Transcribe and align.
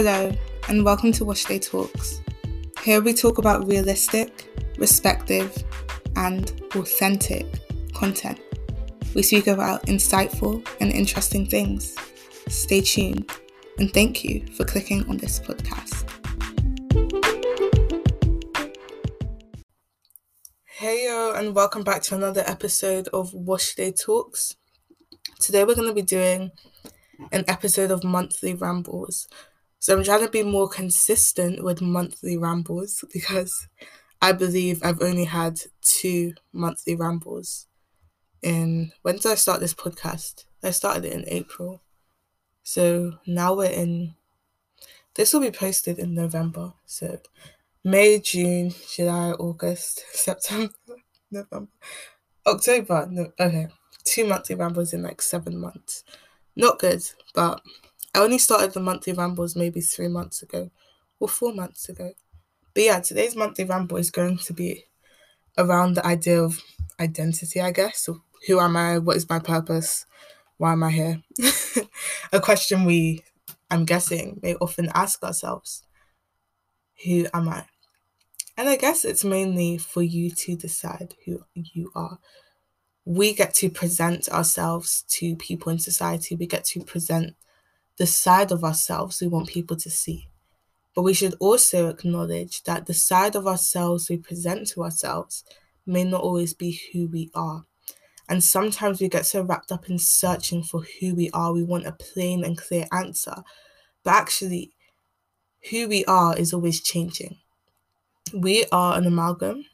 Hello, 0.00 0.32
and 0.68 0.84
welcome 0.84 1.10
to 1.10 1.24
Wash 1.24 1.46
Day 1.46 1.58
Talks. 1.58 2.20
Here 2.84 3.00
we 3.00 3.12
talk 3.12 3.38
about 3.38 3.66
realistic, 3.66 4.48
respective, 4.78 5.64
and 6.14 6.52
authentic 6.76 7.44
content. 7.94 8.38
We 9.16 9.24
speak 9.24 9.48
about 9.48 9.86
insightful 9.86 10.64
and 10.80 10.92
interesting 10.92 11.46
things. 11.46 11.96
Stay 12.46 12.80
tuned, 12.80 13.28
and 13.78 13.92
thank 13.92 14.22
you 14.22 14.46
for 14.56 14.64
clicking 14.64 15.04
on 15.08 15.16
this 15.16 15.40
podcast. 15.40 16.08
Hey 20.64 21.06
yo, 21.06 21.32
and 21.34 21.56
welcome 21.56 21.82
back 21.82 22.02
to 22.02 22.14
another 22.14 22.44
episode 22.46 23.08
of 23.08 23.34
Wash 23.34 23.74
Day 23.74 23.90
Talks. 23.90 24.54
Today 25.40 25.64
we're 25.64 25.74
going 25.74 25.88
to 25.88 25.92
be 25.92 26.02
doing 26.02 26.52
an 27.32 27.44
episode 27.48 27.90
of 27.90 28.04
monthly 28.04 28.54
rambles. 28.54 29.26
So 29.80 29.96
I'm 29.96 30.04
trying 30.04 30.24
to 30.24 30.30
be 30.30 30.42
more 30.42 30.68
consistent 30.68 31.62
with 31.62 31.80
monthly 31.80 32.36
rambles 32.36 33.04
because 33.12 33.68
I 34.20 34.32
believe 34.32 34.80
I've 34.82 35.02
only 35.02 35.24
had 35.24 35.60
two 35.80 36.34
monthly 36.52 36.96
rambles. 36.96 37.66
In 38.42 38.92
when 39.02 39.16
did 39.16 39.26
I 39.26 39.34
start 39.36 39.60
this 39.60 39.74
podcast? 39.74 40.44
I 40.62 40.70
started 40.70 41.04
it 41.04 41.12
in 41.12 41.24
April. 41.28 41.82
So 42.62 43.14
now 43.26 43.54
we're 43.54 43.70
in 43.70 44.14
this 45.14 45.32
will 45.32 45.40
be 45.40 45.50
posted 45.50 45.98
in 45.98 46.14
November. 46.14 46.72
So 46.86 47.18
May, 47.84 48.20
June, 48.20 48.72
July, 48.94 49.32
August, 49.32 50.04
September, 50.12 50.74
November, 51.30 51.68
October. 52.46 53.08
No, 53.10 53.32
okay, 53.38 53.68
two 54.04 54.26
monthly 54.26 54.54
rambles 54.56 54.92
in 54.92 55.02
like 55.02 55.22
seven 55.22 55.58
months. 55.58 56.04
Not 56.56 56.78
good, 56.78 57.02
but 57.34 57.60
I 58.18 58.22
only 58.22 58.38
started 58.38 58.72
the 58.72 58.80
monthly 58.80 59.12
rambles 59.12 59.54
maybe 59.54 59.80
three 59.80 60.08
months 60.08 60.42
ago 60.42 60.72
or 61.20 61.28
four 61.28 61.52
months 61.52 61.88
ago. 61.88 62.10
But 62.74 62.82
yeah, 62.82 62.98
today's 62.98 63.36
monthly 63.36 63.64
ramble 63.64 63.96
is 63.96 64.10
going 64.10 64.38
to 64.38 64.52
be 64.52 64.86
around 65.56 65.94
the 65.94 66.04
idea 66.04 66.42
of 66.42 66.60
identity, 66.98 67.60
I 67.60 67.70
guess. 67.70 68.00
So 68.00 68.22
who 68.48 68.58
am 68.58 68.76
I? 68.76 68.98
What 68.98 69.16
is 69.16 69.28
my 69.30 69.38
purpose? 69.38 70.04
Why 70.56 70.72
am 70.72 70.82
I 70.82 70.90
here? 70.90 71.22
A 72.32 72.40
question 72.40 72.84
we, 72.84 73.22
I'm 73.70 73.84
guessing, 73.84 74.40
may 74.42 74.56
often 74.56 74.90
ask 74.94 75.22
ourselves 75.22 75.84
Who 77.04 77.28
am 77.32 77.48
I? 77.48 77.66
And 78.56 78.68
I 78.68 78.74
guess 78.74 79.04
it's 79.04 79.24
mainly 79.24 79.78
for 79.78 80.02
you 80.02 80.32
to 80.32 80.56
decide 80.56 81.14
who 81.24 81.44
you 81.54 81.92
are. 81.94 82.18
We 83.04 83.32
get 83.32 83.54
to 83.54 83.70
present 83.70 84.28
ourselves 84.28 85.04
to 85.10 85.36
people 85.36 85.70
in 85.70 85.78
society, 85.78 86.34
we 86.34 86.48
get 86.48 86.64
to 86.64 86.80
present 86.80 87.36
the 87.98 88.06
side 88.06 88.52
of 88.52 88.64
ourselves 88.64 89.20
we 89.20 89.26
want 89.28 89.48
people 89.48 89.76
to 89.76 89.90
see. 89.90 90.28
But 90.94 91.02
we 91.02 91.14
should 91.14 91.34
also 91.40 91.88
acknowledge 91.88 92.62
that 92.64 92.86
the 92.86 92.94
side 92.94 93.36
of 93.36 93.46
ourselves 93.46 94.08
we 94.08 94.16
present 94.16 94.68
to 94.68 94.82
ourselves 94.82 95.44
may 95.86 96.04
not 96.04 96.22
always 96.22 96.54
be 96.54 96.80
who 96.92 97.08
we 97.08 97.30
are. 97.34 97.64
And 98.28 98.42
sometimes 98.44 99.00
we 99.00 99.08
get 99.08 99.26
so 99.26 99.42
wrapped 99.42 99.72
up 99.72 99.88
in 99.88 99.98
searching 99.98 100.62
for 100.62 100.84
who 101.00 101.14
we 101.14 101.30
are, 101.30 101.52
we 101.52 101.62
want 101.62 101.86
a 101.86 101.92
plain 101.92 102.44
and 102.44 102.58
clear 102.58 102.86
answer. 102.92 103.36
But 104.04 104.14
actually, 104.14 104.72
who 105.70 105.88
we 105.88 106.04
are 106.04 106.36
is 106.36 106.52
always 106.52 106.82
changing. 106.82 107.38
We 108.34 108.66
are 108.70 108.96
an 108.98 109.06
amalgam 109.06 109.64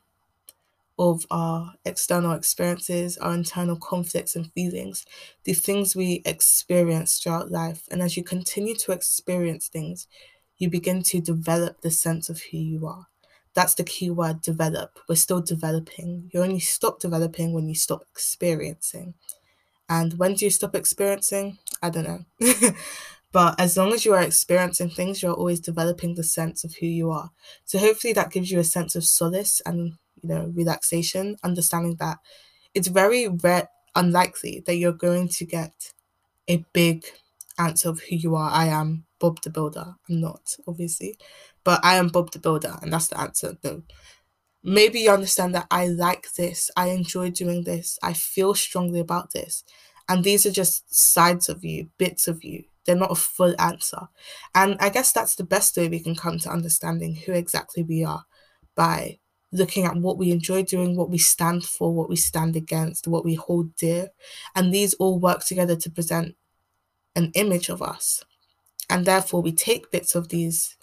of 0.99 1.27
our 1.31 1.75
external 1.85 2.33
experiences, 2.33 3.19
our 3.19 3.35
internal 3.35 3.77
conflicts 3.77 4.37
and 4.37 4.53
feelings, 4.53 5.05
the 5.45 5.53
things 5.53 5.97
we 5.97 6.23
experience 6.25 7.19
throughout 7.19 7.51
life. 7.51 7.89
And 7.91 8.01
as 8.01 8.17
you 8.17 8.23
continue 8.23 8.75
to 8.77 8.93
experience 8.93 9.69
things, 9.69 10.07
you 10.57 10.71
begin 10.71 11.03
to 11.05 11.21
develop 11.21 11.81
the 11.81 11.91
sense 11.91 12.29
of 12.29 12.41
who 12.43 12.59
you 12.59 12.87
are. 12.87 13.07
That's 13.55 13.75
the 13.75 13.85
key 13.85 14.11
word 14.11 14.41
develop. 14.43 14.99
We're 15.09 15.15
still 15.17 15.41
developing. 15.41 16.31
You 16.33 16.43
only 16.43 16.61
stop 16.61 17.01
developing 17.01 17.53
when 17.53 17.69
you 17.69 17.75
stop 17.75 18.03
experiencing. 18.13 19.15
And 19.89 20.15
when 20.15 20.35
do 20.35 20.45
you 20.45 20.51
stop 20.51 20.75
experiencing? 20.75 21.59
I 21.83 21.91
don't 21.91 22.05
know. 22.05 22.25
but 23.33 23.61
as 23.61 23.77
long 23.77 23.93
as 23.93 24.05
you 24.05 24.15
are 24.15 24.23
experiencing 24.23 24.91
things, 24.91 25.23
you're 25.23 25.35
always 25.35 25.61
developing 25.61 26.15
the 26.15 26.25
sense 26.25 26.65
of 26.65 26.75
who 26.77 26.87
you 26.87 27.11
are. 27.11 27.31
So 27.65 27.79
hopefully 27.79 28.13
that 28.15 28.33
gives 28.33 28.51
you 28.51 28.59
a 28.59 28.65
sense 28.65 28.97
of 28.97 29.05
solace 29.05 29.61
and 29.67 29.95
you 30.25 30.35
know, 30.35 30.51
relaxation, 30.55 31.37
understanding 31.45 31.97
that 32.01 32.19
it's 32.73 32.89
very 32.89 33.29
rare, 33.29 33.69
unlikely 33.95 34.63
that 34.67 34.77
you're 34.77 34.93
going 34.93 35.29
to 35.29 35.45
get 35.45 35.93
a 36.49 36.65
big 36.73 37.05
answer 37.59 37.91
of 37.91 38.01
who 38.01 38.17
you 38.17 38.35
are. 38.35 38.51
I 38.51 38.67
am 38.67 39.05
Bob 39.21 39.43
the 39.43 39.51
Builder. 39.51 39.97
I'm 40.09 40.21
not, 40.21 40.57
obviously, 40.67 41.19
but 41.63 41.85
I 41.85 41.97
am 41.97 42.09
Bob 42.09 42.33
the 42.33 42.39
Builder, 42.39 42.77
and 42.81 42.93
that's 42.93 43.09
the 43.09 43.21
answer. 43.21 43.57
No. 43.63 43.83
Maybe 44.63 45.01
you 45.01 45.11
understand 45.11 45.55
that 45.55 45.67
I 45.71 45.89
like 45.89 46.33
this, 46.33 46.71
I 46.75 46.89
enjoy 46.89 47.31
doing 47.31 47.65
this, 47.65 47.99
I 48.03 48.15
feel 48.15 48.55
strongly 48.55 49.01
about 49.01 49.35
this. 49.35 49.63
And 50.09 50.25
these 50.25 50.47
are 50.47 50.51
just 50.51 50.95
sides 50.95 51.51
of 51.51 51.65
you, 51.65 51.89
bits 51.99 52.29
of 52.29 52.43
you. 52.45 52.65
They're 52.87 52.97
not 52.97 53.13
a 53.13 53.15
full 53.15 53.55
answer. 53.59 54.09
And 54.55 54.77
I 54.81 54.89
guess 54.89 55.13
that's 55.13 55.35
the 55.35 55.45
best 55.45 55.77
way 55.77 55.89
we 55.89 56.01
can 56.01 56.15
come 56.15 56.39
to 56.41 56.51
understanding 56.51 57.15
who 57.15 57.33
exactly 57.33 57.83
we 57.83 58.05
are 58.05 58.25
by 58.75 59.19
looking 59.55 59.87
at 59.87 59.97
what 59.97 60.19
we 60.19 60.33
enjoy 60.33 60.65
doing, 60.65 60.97
what 60.97 61.11
we 61.11 61.19
stand 61.19 61.65
for, 61.65 61.95
what 61.95 62.09
we 62.09 62.17
stand 62.17 62.57
against, 62.57 63.07
what 63.07 63.25
we 63.25 63.35
hold 63.35 63.75
dear. 63.77 64.09
And 64.55 64.75
these 64.75 64.95
all 64.95 65.19
work 65.19 65.45
together 65.45 65.77
to 65.77 65.91
present 65.91 66.35
an 67.15 67.31
image 67.35 67.69
of 67.69 67.81
us. 67.81 68.25
And 68.91 69.07
therefore, 69.07 69.43
we 69.43 69.53
take 69.53 69.93
bits 69.93 70.17
of 70.17 70.29
these 70.29 70.77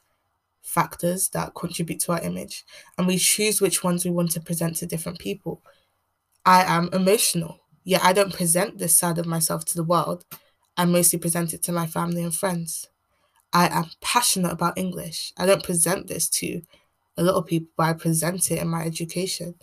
factors 0.64 1.30
that 1.30 1.54
contribute 1.54 2.00
to 2.00 2.14
our 2.14 2.22
image 2.22 2.64
and 2.98 3.06
we 3.06 3.18
choose 3.18 3.60
which 3.60 3.84
ones 3.84 4.06
we 4.06 4.12
want 4.12 4.32
to 4.32 4.40
present 4.40 4.78
to 4.78 4.86
different 4.86 5.20
people. 5.20 5.62
I 6.46 6.64
am 6.64 6.90
emotional, 6.94 7.60
yet 7.84 8.04
I 8.04 8.14
don't 8.14 8.34
present 8.34 8.78
this 8.78 8.98
side 8.98 9.18
of 9.18 9.26
myself 9.26 9.66
to 9.66 9.76
the 9.76 9.84
world. 9.84 10.24
I 10.78 10.86
mostly 10.86 11.20
present 11.20 11.54
it 11.54 11.62
to 11.64 11.74
my 11.74 11.88
family 11.88 12.24
and 12.24 12.34
friends. 12.34 12.88
I 13.52 13.68
am 13.68 13.92
passionate 14.00 14.54
about 14.54 14.78
English. 14.78 15.34
I 15.38 15.46
don't 15.46 15.64
present 15.64 16.08
this 16.08 16.30
to 16.30 16.62
a 17.18 17.24
lot 17.24 17.36
of 17.36 17.46
people, 17.46 17.70
but 17.78 17.84
I 17.88 17.94
present 17.94 18.52
it 18.52 18.60
in 18.62 18.68
my 18.68 18.84
education. 18.84 19.56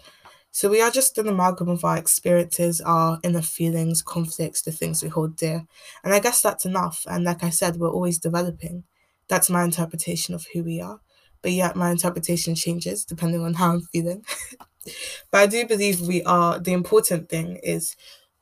So 0.51 0.69
we 0.69 0.81
are 0.81 0.91
just 0.91 1.19
an 1.19 1.29
amalgam 1.29 1.69
of 1.69 1.85
our 1.85 1.97
experiences, 1.97 2.81
our 2.81 3.19
inner 3.23 3.43
feelings, 3.43 4.03
conflicts, 4.03 4.63
the 4.63 4.73
things 4.73 5.03
we 5.03 5.09
hold 5.09 5.37
dear. 5.37 5.67
And 6.03 6.15
I 6.15 6.21
guess 6.21 6.43
that's 6.43 6.65
enough. 6.65 7.05
And 7.09 7.25
like 7.25 7.45
I 7.45 7.51
said, 7.51 7.77
we're 7.77 7.91
always 7.91 8.19
developing. 8.19 8.85
That's 9.29 9.51
my 9.51 9.63
interpretation 9.63 10.35
of 10.35 10.47
who 10.53 10.65
we 10.65 10.81
are. 10.81 11.01
But 11.43 11.53
yet 11.53 11.77
my 11.77 11.91
interpretation 11.91 12.55
changes 12.55 13.05
depending 13.05 13.43
on 13.45 13.55
how 13.55 13.73
I'm 13.73 13.83
feeling. 13.83 14.25
but 15.31 15.39
I 15.39 15.47
do 15.47 15.67
believe 15.67 16.01
we 16.01 16.23
are 16.25 16.59
the 16.59 16.73
important 16.73 17.29
thing 17.29 17.57
is 17.63 17.95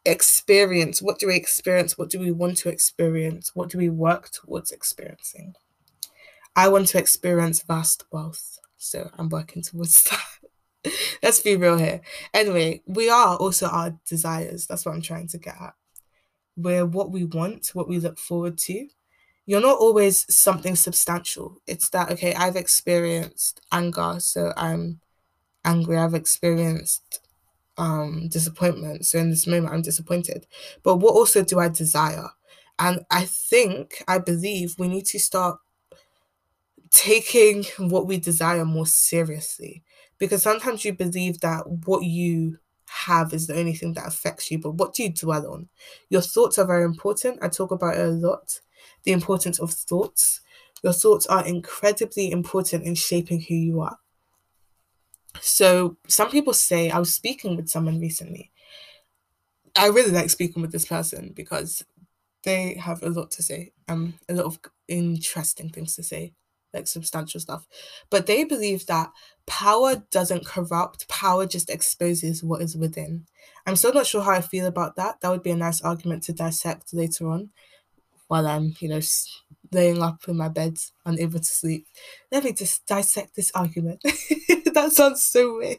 experience. 0.07 1.03
What 1.03 1.19
do 1.19 1.27
we 1.27 1.35
experience? 1.37 1.99
What 1.99 2.09
do 2.09 2.19
we 2.19 2.31
want 2.31 2.57
to 2.59 2.69
experience? 2.69 3.55
What 3.55 3.69
do 3.69 3.79
we 3.79 3.91
work 3.91 4.31
towards 4.31 4.71
experiencing? 4.71 5.55
I 6.55 6.69
want 6.69 6.89
to 6.89 6.99
experience 6.99 7.63
vast 7.63 8.05
wealth. 8.11 8.56
So 8.77 9.11
I'm 9.19 9.29
working 9.29 9.63
towards 9.63 10.03
that. 10.85 10.93
Let's 11.23 11.41
be 11.41 11.57
real 11.57 11.79
here. 11.79 12.01
Anyway, 12.33 12.83
we 12.87 13.11
are 13.11 13.37
also 13.37 13.67
our 13.67 13.99
desires. 14.07 14.67
That's 14.67 14.87
what 14.87 14.95
I'm 14.95 15.03
trying 15.03 15.29
to 15.29 15.39
get 15.39 15.57
at. 15.61 15.75
We're 16.57 16.87
what 16.87 17.11
we 17.11 17.25
want, 17.25 17.71
what 17.75 17.89
we 17.89 17.99
look 17.99 18.19
forward 18.19 18.57
to. 18.59 18.89
You're 19.47 19.61
not 19.61 19.79
always 19.79 20.33
something 20.35 20.75
substantial. 20.75 21.61
It's 21.67 21.89
that, 21.91 22.11
okay, 22.13 22.35
I've 22.35 22.57
experienced 22.57 23.61
anger, 23.73 24.17
so 24.19 24.53
I'm 24.57 25.01
angry. 25.65 25.99
I've 25.99 26.15
experienced 26.15 27.21
um 27.79 28.29
disappointment. 28.29 29.05
So 29.07 29.19
in 29.19 29.31
this 29.31 29.47
moment, 29.47 29.75
I'm 29.75 29.83
disappointed. 29.83 30.47
But 30.83 30.97
what 30.97 31.15
also 31.15 31.45
do 31.45 31.59
I 31.59 31.69
desire? 31.69 32.29
And 32.79 33.05
I 33.11 33.25
think, 33.25 34.03
I 34.09 34.19
believe 34.19 34.77
we 34.79 34.89
need 34.89 35.07
to 35.07 35.19
start 35.19 35.59
taking 36.91 37.65
what 37.79 38.07
we 38.07 38.19
desire 38.19 38.65
more 38.65 38.87
seriously. 38.87 39.83
Because 40.19 40.43
sometimes 40.43 40.85
you 40.85 40.93
believe 40.95 41.41
that 41.41 41.69
what 41.69 42.05
you 42.05 42.59
have 42.89 43.33
is 43.35 43.47
the 43.47 43.59
only 43.59 43.75
thing 43.75 43.93
that 43.95 44.07
affects 44.07 44.49
you 44.51 44.59
but 44.59 44.75
what 44.75 44.95
do 44.95 45.03
you 45.03 45.13
dwell 45.13 45.47
on? 45.53 45.69
Your 46.09 46.23
thoughts 46.23 46.59
are 46.59 46.67
very 46.67 46.85
important. 46.85 47.39
I 47.43 47.49
talk 47.49 47.71
about 47.73 47.97
it 47.97 48.01
a 48.07 48.09
lot 48.11 48.61
the 49.05 49.13
importance 49.13 49.59
of 49.59 49.73
thoughts. 49.73 50.41
Your 50.83 50.93
thoughts 50.93 51.27
are 51.27 51.47
incredibly 51.47 52.31
important 52.31 52.85
in 52.85 52.95
shaping 52.95 53.41
who 53.41 53.55
you 53.55 53.81
are. 53.81 53.99
So 55.41 55.97
some 56.09 56.31
people 56.31 56.53
say 56.53 56.91
i 56.91 56.99
was 56.99 57.15
speaking 57.15 57.57
with 57.57 57.69
someone 57.69 58.01
recently. 58.01 58.53
I 59.77 59.89
really 59.89 60.11
like 60.11 60.31
speaking 60.31 60.63
with 60.63 60.73
this 60.73 60.87
person 60.87 61.33
because 61.35 61.85
they 62.45 62.75
have 62.75 63.03
a 63.03 63.11
lot 63.11 63.31
to 63.33 63.43
say 63.43 63.73
um 63.89 64.15
a 64.29 64.35
lot 64.35 64.47
of 64.47 64.61
interesting 64.89 65.71
things 65.71 65.97
to 65.97 66.03
say 66.03 66.35
like 66.77 66.87
substantial 66.87 67.41
stuff. 67.41 67.67
But 68.11 68.27
they 68.27 68.45
believe 68.45 68.87
that 68.87 69.11
power 69.47 70.03
doesn't 70.11 70.47
corrupt, 70.47 71.09
power 71.09 71.47
just 71.47 71.71
exposes 71.71 72.43
what 72.43 72.63
is 72.63 72.77
within. 72.77 73.27
I'm 73.67 73.77
still 73.77 73.95
not 73.95 74.07
sure 74.07 74.23
how 74.23 74.33
I 74.33 74.41
feel 74.41 74.67
about 74.67 74.97
that. 74.97 75.21
That 75.21 75.31
would 75.31 75.43
be 75.43 75.51
a 75.51 75.57
nice 75.57 75.81
argument 75.83 76.23
to 76.25 76.33
dissect 76.33 76.93
later 76.93 77.29
on 77.29 77.51
while 78.29 78.47
I'm, 78.47 78.75
you 78.81 78.89
know, 78.89 79.01
laying 79.73 80.03
up 80.03 80.23
in 80.29 80.37
my 80.37 80.49
bed, 80.49 80.79
unable 81.05 81.39
to 81.39 81.45
sleep. 81.45 81.87
Let 82.31 82.45
me 82.45 82.53
just 82.53 82.87
dissect 82.87 83.37
this 83.37 83.51
argument. 83.55 84.03
that 84.05 84.91
sounds 84.93 85.23
so 85.23 85.59
weird. 85.59 85.79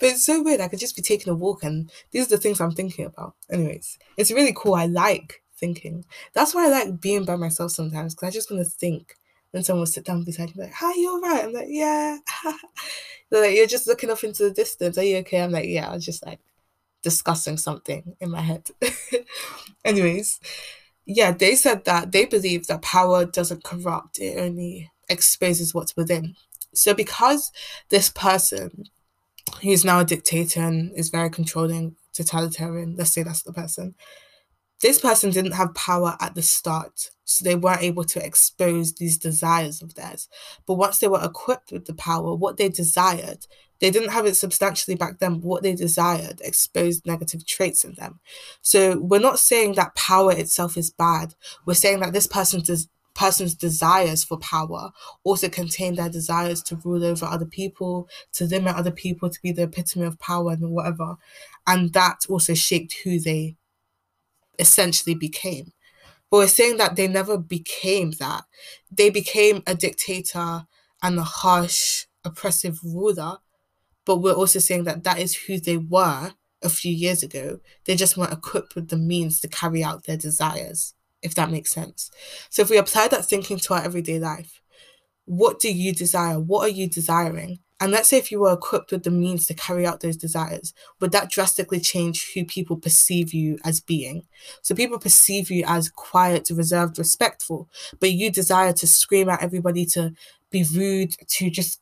But 0.00 0.10
it's 0.10 0.26
so 0.26 0.42
weird. 0.42 0.60
I 0.60 0.68
could 0.68 0.80
just 0.80 0.96
be 0.96 1.02
taking 1.02 1.32
a 1.32 1.36
walk 1.36 1.62
and 1.62 1.90
these 2.10 2.26
are 2.26 2.36
the 2.36 2.38
things 2.38 2.60
I'm 2.60 2.72
thinking 2.72 3.06
about. 3.06 3.34
Anyways, 3.50 3.98
it's 4.16 4.32
really 4.32 4.54
cool. 4.54 4.74
I 4.74 4.86
like 4.86 5.42
thinking. 5.56 6.04
That's 6.34 6.54
why 6.54 6.66
I 6.66 6.70
like 6.70 7.00
being 7.00 7.24
by 7.24 7.36
myself 7.36 7.70
sometimes 7.70 8.14
because 8.14 8.28
I 8.28 8.30
just 8.30 8.50
want 8.50 8.64
to 8.64 8.70
think. 8.70 9.14
Then 9.52 9.62
someone 9.62 9.80
will 9.80 9.86
sit 9.86 10.04
down 10.04 10.24
beside 10.24 10.54
me 10.56 10.64
like, 10.64 10.72
"Hi, 10.74 10.94
you 10.94 11.12
alright?" 11.12 11.44
I'm 11.44 11.52
like, 11.52 11.68
"Yeah." 11.68 12.18
They're 13.30 13.42
like, 13.42 13.56
"You're 13.56 13.66
just 13.66 13.86
looking 13.86 14.10
off 14.10 14.24
into 14.24 14.44
the 14.44 14.50
distance. 14.50 14.98
Are 14.98 15.02
you 15.02 15.18
okay?" 15.18 15.42
I'm 15.42 15.50
like, 15.52 15.68
"Yeah." 15.68 15.90
I 15.90 15.94
was 15.94 16.04
just 16.04 16.24
like 16.24 16.40
discussing 17.02 17.56
something 17.58 18.16
in 18.20 18.30
my 18.30 18.40
head. 18.40 18.70
Anyways, 19.84 20.40
yeah, 21.06 21.32
they 21.32 21.54
said 21.56 21.84
that 21.84 22.12
they 22.12 22.26
believe 22.26 22.66
that 22.66 22.82
power 22.82 23.24
doesn't 23.24 23.64
corrupt; 23.64 24.18
it 24.18 24.38
only 24.38 24.90
exposes 25.08 25.74
what's 25.74 25.96
within. 25.96 26.34
So 26.74 26.94
because 26.94 27.52
this 27.90 28.08
person 28.10 28.84
who's 29.62 29.84
now 29.84 30.00
a 30.00 30.04
dictator 30.04 30.60
and 30.60 30.92
is 30.96 31.10
very 31.10 31.30
controlling, 31.30 31.96
totalitarian, 32.12 32.96
let's 32.96 33.12
say 33.12 33.22
that's 33.22 33.42
the 33.42 33.52
person, 33.52 33.94
this 34.82 34.98
person 34.98 35.30
didn't 35.30 35.52
have 35.52 35.74
power 35.74 36.16
at 36.20 36.34
the 36.34 36.42
start, 36.42 37.10
so 37.24 37.44
they 37.44 37.54
weren't 37.54 37.82
able 37.82 38.04
to 38.04 38.24
expose 38.24 38.94
these 38.94 39.16
desires 39.16 39.80
of 39.80 39.94
theirs. 39.94 40.28
But 40.66 40.74
once 40.74 40.98
they 40.98 41.08
were 41.08 41.22
equipped 41.22 41.70
with 41.70 41.86
the 41.86 41.94
power, 41.94 42.34
what 42.34 42.56
they 42.56 42.68
desired, 42.68 43.46
they 43.80 43.90
didn't 43.90 44.10
have 44.10 44.26
it 44.26 44.36
substantially 44.36 44.96
back 44.96 45.18
then, 45.18 45.34
but 45.34 45.44
what 45.44 45.62
they 45.62 45.74
desired 45.74 46.40
exposed 46.42 47.06
negative 47.06 47.46
traits 47.46 47.84
in 47.84 47.94
them. 47.94 48.18
So 48.60 48.98
we're 48.98 49.20
not 49.20 49.38
saying 49.38 49.74
that 49.74 49.94
power 49.94 50.32
itself 50.32 50.76
is 50.76 50.90
bad. 50.90 51.34
We're 51.64 51.74
saying 51.74 52.00
that 52.00 52.12
this 52.12 52.26
person's 52.26 52.64
des- 52.64 52.90
person's 53.14 53.54
desires 53.54 54.24
for 54.24 54.38
power 54.38 54.90
also 55.22 55.48
contain 55.48 55.94
their 55.94 56.08
desires 56.08 56.62
to 56.62 56.76
rule 56.84 57.04
over 57.04 57.26
other 57.26 57.46
people, 57.46 58.08
to 58.32 58.46
limit 58.46 58.74
other 58.74 58.90
people, 58.90 59.30
to 59.30 59.42
be 59.42 59.52
the 59.52 59.64
epitome 59.64 60.06
of 60.06 60.18
power 60.18 60.52
and 60.52 60.70
whatever. 60.70 61.16
And 61.66 61.92
that 61.92 62.20
also 62.28 62.54
shaped 62.54 62.96
who 63.04 63.20
they 63.20 63.56
essentially 64.58 65.14
became. 65.14 65.72
But 66.30 66.38
we're 66.38 66.48
saying 66.48 66.78
that 66.78 66.96
they 66.96 67.08
never 67.08 67.36
became 67.36 68.12
that. 68.12 68.44
They 68.90 69.10
became 69.10 69.62
a 69.66 69.74
dictator 69.74 70.66
and 71.02 71.18
a 71.18 71.24
harsh, 71.24 72.06
oppressive 72.24 72.78
ruler. 72.82 73.38
But 74.04 74.18
we're 74.18 74.32
also 74.32 74.58
saying 74.58 74.84
that 74.84 75.04
that 75.04 75.18
is 75.18 75.34
who 75.34 75.60
they 75.60 75.76
were 75.76 76.32
a 76.62 76.68
few 76.68 76.92
years 76.92 77.22
ago. 77.22 77.60
They 77.84 77.96
just 77.96 78.16
weren't 78.16 78.32
equipped 78.32 78.74
with 78.74 78.88
the 78.88 78.96
means 78.96 79.40
to 79.40 79.48
carry 79.48 79.84
out 79.84 80.04
their 80.04 80.16
desires, 80.16 80.94
if 81.20 81.34
that 81.34 81.50
makes 81.50 81.70
sense. 81.70 82.10
So 82.48 82.62
if 82.62 82.70
we 82.70 82.78
apply 82.78 83.08
that 83.08 83.26
thinking 83.26 83.58
to 83.58 83.74
our 83.74 83.82
everyday 83.82 84.18
life, 84.18 84.60
what 85.24 85.60
do 85.60 85.72
you 85.72 85.92
desire? 85.92 86.40
What 86.40 86.64
are 86.64 86.72
you 86.72 86.88
desiring? 86.88 87.60
And 87.82 87.90
let's 87.90 88.08
say 88.08 88.16
if 88.16 88.30
you 88.30 88.38
were 88.38 88.52
equipped 88.52 88.92
with 88.92 89.02
the 89.02 89.10
means 89.10 89.44
to 89.46 89.54
carry 89.54 89.84
out 89.84 89.98
those 89.98 90.16
desires, 90.16 90.72
would 91.00 91.10
that 91.10 91.32
drastically 91.32 91.80
change 91.80 92.30
who 92.32 92.44
people 92.44 92.76
perceive 92.76 93.34
you 93.34 93.58
as 93.64 93.80
being? 93.80 94.22
So 94.62 94.72
people 94.72 95.00
perceive 95.00 95.50
you 95.50 95.64
as 95.66 95.88
quiet, 95.88 96.48
reserved, 96.50 96.96
respectful, 96.96 97.68
but 97.98 98.12
you 98.12 98.30
desire 98.30 98.72
to 98.72 98.86
scream 98.86 99.28
at 99.28 99.42
everybody, 99.42 99.84
to 99.86 100.12
be 100.50 100.62
rude, 100.62 101.16
to 101.26 101.50
just 101.50 101.80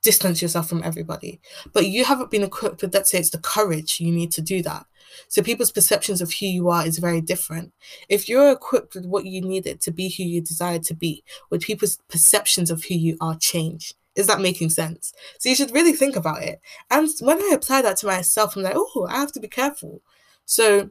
distance 0.00 0.40
yourself 0.40 0.66
from 0.66 0.82
everybody. 0.82 1.42
But 1.74 1.88
you 1.88 2.06
haven't 2.06 2.30
been 2.30 2.42
equipped 2.42 2.80
with, 2.80 2.94
let's 2.94 3.10
say, 3.10 3.18
it's 3.18 3.28
the 3.28 3.36
courage 3.36 4.00
you 4.00 4.10
need 4.10 4.32
to 4.32 4.40
do 4.40 4.62
that. 4.62 4.86
So 5.28 5.42
people's 5.42 5.72
perceptions 5.72 6.22
of 6.22 6.32
who 6.32 6.46
you 6.46 6.70
are 6.70 6.86
is 6.86 6.98
very 6.98 7.20
different. 7.20 7.74
If 8.08 8.30
you're 8.30 8.50
equipped 8.50 8.94
with 8.94 9.04
what 9.04 9.26
you 9.26 9.42
needed 9.42 9.82
to 9.82 9.90
be 9.90 10.08
who 10.08 10.22
you 10.22 10.40
desire 10.40 10.78
to 10.78 10.94
be, 10.94 11.22
would 11.50 11.60
people's 11.60 11.98
perceptions 12.08 12.70
of 12.70 12.84
who 12.84 12.94
you 12.94 13.18
are 13.20 13.36
change? 13.36 13.92
Is 14.18 14.26
that 14.26 14.40
making 14.40 14.70
sense? 14.70 15.12
So 15.38 15.48
you 15.48 15.54
should 15.54 15.72
really 15.72 15.92
think 15.92 16.16
about 16.16 16.42
it. 16.42 16.60
And 16.90 17.08
when 17.20 17.40
I 17.40 17.52
apply 17.54 17.82
that 17.82 17.98
to 17.98 18.06
myself, 18.06 18.56
I'm 18.56 18.64
like, 18.64 18.74
oh, 18.74 19.06
I 19.08 19.20
have 19.20 19.30
to 19.32 19.40
be 19.40 19.46
careful. 19.46 20.02
So 20.44 20.90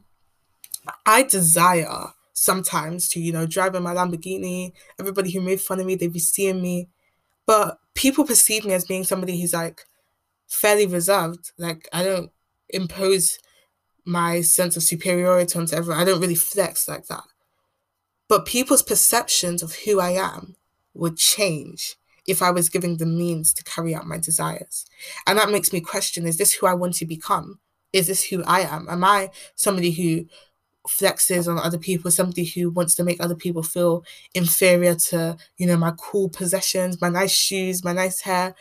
I 1.04 1.24
desire 1.24 2.06
sometimes 2.32 3.06
to, 3.10 3.20
you 3.20 3.30
know, 3.32 3.44
drive 3.44 3.74
in 3.74 3.82
my 3.82 3.94
Lamborghini. 3.94 4.72
Everybody 4.98 5.30
who 5.30 5.42
made 5.42 5.60
fun 5.60 5.78
of 5.78 5.84
me, 5.84 5.94
they'd 5.94 6.10
be 6.10 6.18
seeing 6.18 6.62
me. 6.62 6.88
But 7.44 7.78
people 7.92 8.24
perceive 8.24 8.64
me 8.64 8.72
as 8.72 8.86
being 8.86 9.04
somebody 9.04 9.38
who's 9.38 9.52
like 9.52 9.82
fairly 10.46 10.86
reserved. 10.86 11.52
Like 11.58 11.86
I 11.92 12.04
don't 12.04 12.30
impose 12.70 13.38
my 14.06 14.40
sense 14.40 14.74
of 14.74 14.82
superiority 14.82 15.58
onto 15.58 15.76
everyone. 15.76 16.00
I 16.00 16.06
don't 16.06 16.20
really 16.22 16.34
flex 16.34 16.88
like 16.88 17.08
that. 17.08 17.24
But 18.26 18.46
people's 18.46 18.82
perceptions 18.82 19.62
of 19.62 19.74
who 19.74 20.00
I 20.00 20.12
am 20.12 20.56
would 20.94 21.18
change 21.18 21.96
if 22.28 22.42
I 22.42 22.50
was 22.50 22.68
given 22.68 22.98
the 22.98 23.06
means 23.06 23.52
to 23.54 23.64
carry 23.64 23.94
out 23.94 24.06
my 24.06 24.18
desires. 24.18 24.84
And 25.26 25.38
that 25.38 25.50
makes 25.50 25.72
me 25.72 25.80
question 25.80 26.26
is 26.26 26.36
this 26.36 26.52
who 26.52 26.66
I 26.66 26.74
want 26.74 26.94
to 26.94 27.06
become? 27.06 27.58
Is 27.92 28.06
this 28.06 28.24
who 28.24 28.44
I 28.44 28.60
am? 28.60 28.86
Am 28.88 29.02
I 29.02 29.30
somebody 29.56 29.90
who 29.90 30.26
flexes 30.86 31.48
on 31.48 31.58
other 31.58 31.78
people, 31.78 32.10
somebody 32.10 32.44
who 32.44 32.70
wants 32.70 32.94
to 32.94 33.04
make 33.04 33.20
other 33.20 33.34
people 33.34 33.62
feel 33.62 34.04
inferior 34.34 34.94
to, 34.94 35.36
you 35.56 35.66
know, 35.66 35.76
my 35.76 35.92
cool 35.98 36.28
possessions, 36.28 37.00
my 37.00 37.08
nice 37.08 37.32
shoes, 37.32 37.82
my 37.82 37.92
nice 37.92 38.20
hair? 38.20 38.54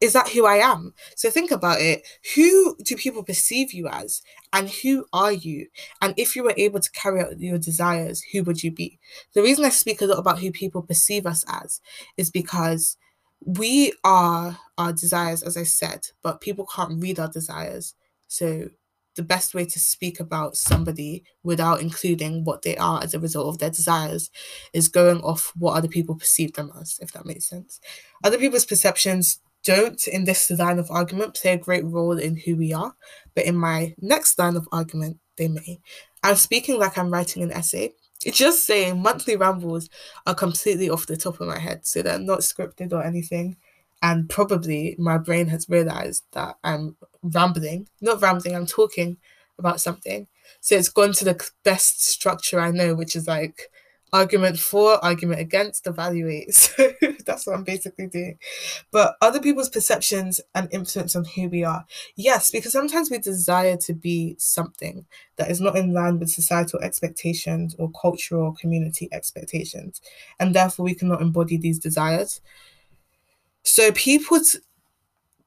Is 0.00 0.12
that 0.12 0.28
who 0.28 0.44
I 0.44 0.56
am? 0.56 0.92
So 1.14 1.30
think 1.30 1.50
about 1.50 1.80
it. 1.80 2.06
Who 2.34 2.76
do 2.82 2.96
people 2.96 3.22
perceive 3.22 3.72
you 3.72 3.88
as? 3.88 4.22
And 4.52 4.68
who 4.68 5.06
are 5.12 5.32
you? 5.32 5.68
And 6.02 6.12
if 6.16 6.36
you 6.36 6.44
were 6.44 6.54
able 6.56 6.80
to 6.80 6.90
carry 6.92 7.20
out 7.20 7.40
your 7.40 7.58
desires, 7.58 8.22
who 8.32 8.42
would 8.44 8.62
you 8.62 8.70
be? 8.70 8.98
The 9.32 9.42
reason 9.42 9.64
I 9.64 9.70
speak 9.70 10.02
a 10.02 10.06
lot 10.06 10.18
about 10.18 10.40
who 10.40 10.52
people 10.52 10.82
perceive 10.82 11.26
us 11.26 11.44
as 11.48 11.80
is 12.16 12.30
because 12.30 12.96
we 13.44 13.92
are 14.04 14.58
our 14.76 14.92
desires, 14.92 15.42
as 15.42 15.56
I 15.56 15.62
said, 15.62 16.06
but 16.22 16.40
people 16.40 16.66
can't 16.66 17.02
read 17.02 17.18
our 17.18 17.28
desires. 17.28 17.94
So 18.28 18.68
the 19.14 19.22
best 19.22 19.54
way 19.54 19.64
to 19.64 19.80
speak 19.80 20.20
about 20.20 20.56
somebody 20.56 21.24
without 21.42 21.80
including 21.80 22.44
what 22.44 22.62
they 22.62 22.76
are 22.76 23.02
as 23.02 23.14
a 23.14 23.20
result 23.20 23.46
of 23.46 23.58
their 23.58 23.70
desires 23.70 24.30
is 24.74 24.88
going 24.88 25.20
off 25.22 25.52
what 25.56 25.72
other 25.72 25.88
people 25.88 26.14
perceive 26.14 26.52
them 26.52 26.70
as, 26.78 26.98
if 27.00 27.12
that 27.12 27.24
makes 27.24 27.48
sense. 27.48 27.80
Other 28.22 28.36
people's 28.36 28.66
perceptions 28.66 29.40
don't, 29.66 30.06
in 30.06 30.24
this 30.24 30.50
line 30.50 30.78
of 30.78 30.90
argument, 30.90 31.34
play 31.34 31.52
a 31.52 31.58
great 31.58 31.84
role 31.84 32.18
in 32.18 32.36
who 32.36 32.56
we 32.56 32.72
are, 32.72 32.94
but 33.34 33.44
in 33.44 33.56
my 33.56 33.94
next 34.00 34.38
line 34.38 34.56
of 34.56 34.68
argument, 34.72 35.18
they 35.36 35.48
may. 35.48 35.80
I'm 36.22 36.36
speaking 36.36 36.78
like 36.78 36.96
I'm 36.96 37.10
writing 37.10 37.42
an 37.42 37.52
essay. 37.52 37.92
It's 38.24 38.38
just 38.38 38.64
saying 38.64 39.02
monthly 39.02 39.36
rambles 39.36 39.90
are 40.26 40.34
completely 40.34 40.88
off 40.88 41.06
the 41.06 41.16
top 41.16 41.40
of 41.40 41.48
my 41.48 41.58
head, 41.58 41.86
so 41.86 42.00
they're 42.00 42.18
not 42.18 42.40
scripted 42.40 42.92
or 42.92 43.02
anything. 43.02 43.56
And 44.02 44.28
probably 44.28 44.94
my 44.98 45.18
brain 45.18 45.48
has 45.48 45.68
realized 45.68 46.24
that 46.32 46.56
I'm 46.62 46.96
rambling, 47.22 47.88
not 48.00 48.22
rambling, 48.22 48.54
I'm 48.54 48.66
talking 48.66 49.16
about 49.58 49.80
something. 49.80 50.28
So 50.60 50.76
it's 50.76 50.88
gone 50.88 51.12
to 51.14 51.24
the 51.24 51.50
best 51.64 52.04
structure 52.04 52.60
I 52.60 52.70
know, 52.70 52.94
which 52.94 53.16
is 53.16 53.26
like 53.26 53.68
argument 54.12 54.58
for, 54.58 55.04
argument 55.04 55.40
against, 55.40 55.86
evaluate. 55.86 56.54
So 56.54 56.90
that's 57.26 57.46
what 57.46 57.56
I'm 57.56 57.64
basically 57.64 58.06
doing. 58.06 58.38
But 58.90 59.16
other 59.20 59.40
people's 59.40 59.68
perceptions 59.68 60.40
and 60.54 60.68
influence 60.72 61.16
on 61.16 61.24
who 61.24 61.48
we 61.48 61.64
are. 61.64 61.84
Yes, 62.14 62.50
because 62.50 62.72
sometimes 62.72 63.10
we 63.10 63.18
desire 63.18 63.76
to 63.78 63.94
be 63.94 64.36
something 64.38 65.04
that 65.36 65.50
is 65.50 65.60
not 65.60 65.76
in 65.76 65.92
line 65.92 66.18
with 66.18 66.30
societal 66.30 66.80
expectations 66.80 67.74
or 67.78 67.90
cultural 68.00 68.52
community 68.52 69.08
expectations. 69.12 70.00
And 70.38 70.54
therefore, 70.54 70.84
we 70.84 70.94
cannot 70.94 71.22
embody 71.22 71.56
these 71.56 71.78
desires. 71.78 72.40
So 73.64 73.90
people's 73.92 74.56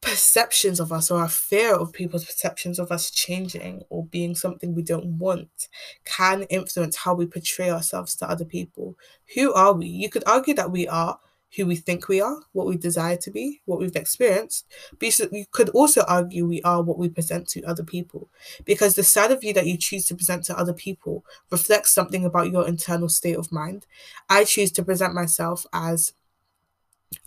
perceptions 0.01 0.79
of 0.79 0.91
us 0.91 1.11
or 1.11 1.19
our 1.19 1.29
fear 1.29 1.75
of 1.75 1.91
people's 1.91 2.25
perceptions 2.25 2.79
of 2.79 2.91
us 2.91 3.11
changing 3.11 3.83
or 3.89 4.05
being 4.05 4.33
something 4.35 4.73
we 4.73 4.81
don't 4.81 5.17
want 5.17 5.67
can 6.05 6.43
influence 6.43 6.95
how 6.95 7.13
we 7.13 7.25
portray 7.25 7.69
ourselves 7.69 8.15
to 8.15 8.29
other 8.29 8.45
people. 8.45 8.97
Who 9.35 9.53
are 9.53 9.73
we? 9.73 9.87
You 9.87 10.09
could 10.09 10.23
argue 10.27 10.53
that 10.55 10.71
we 10.71 10.87
are 10.87 11.19
who 11.55 11.65
we 11.65 11.75
think 11.75 12.07
we 12.07 12.21
are, 12.21 12.37
what 12.51 12.67
we 12.67 12.77
desire 12.77 13.17
to 13.17 13.31
be, 13.31 13.61
what 13.65 13.79
we've 13.79 13.95
experienced. 13.95 14.67
But 14.99 15.17
you 15.31 15.45
could 15.51 15.69
also 15.69 16.03
argue 16.07 16.45
we 16.45 16.61
are 16.61 16.83
what 16.83 16.99
we 16.99 17.09
present 17.09 17.47
to 17.49 17.63
other 17.63 17.83
people. 17.83 18.29
Because 18.65 18.93
the 18.93 19.03
side 19.03 19.31
of 19.31 19.43
you 19.43 19.53
that 19.53 19.65
you 19.65 19.75
choose 19.75 20.05
to 20.07 20.15
present 20.15 20.43
to 20.45 20.57
other 20.57 20.73
people 20.73 21.25
reflects 21.49 21.91
something 21.91 22.23
about 22.23 22.51
your 22.51 22.67
internal 22.67 23.09
state 23.09 23.35
of 23.35 23.51
mind. 23.51 23.87
I 24.29 24.43
choose 24.43 24.71
to 24.73 24.83
present 24.83 25.15
myself 25.15 25.65
as 25.73 26.13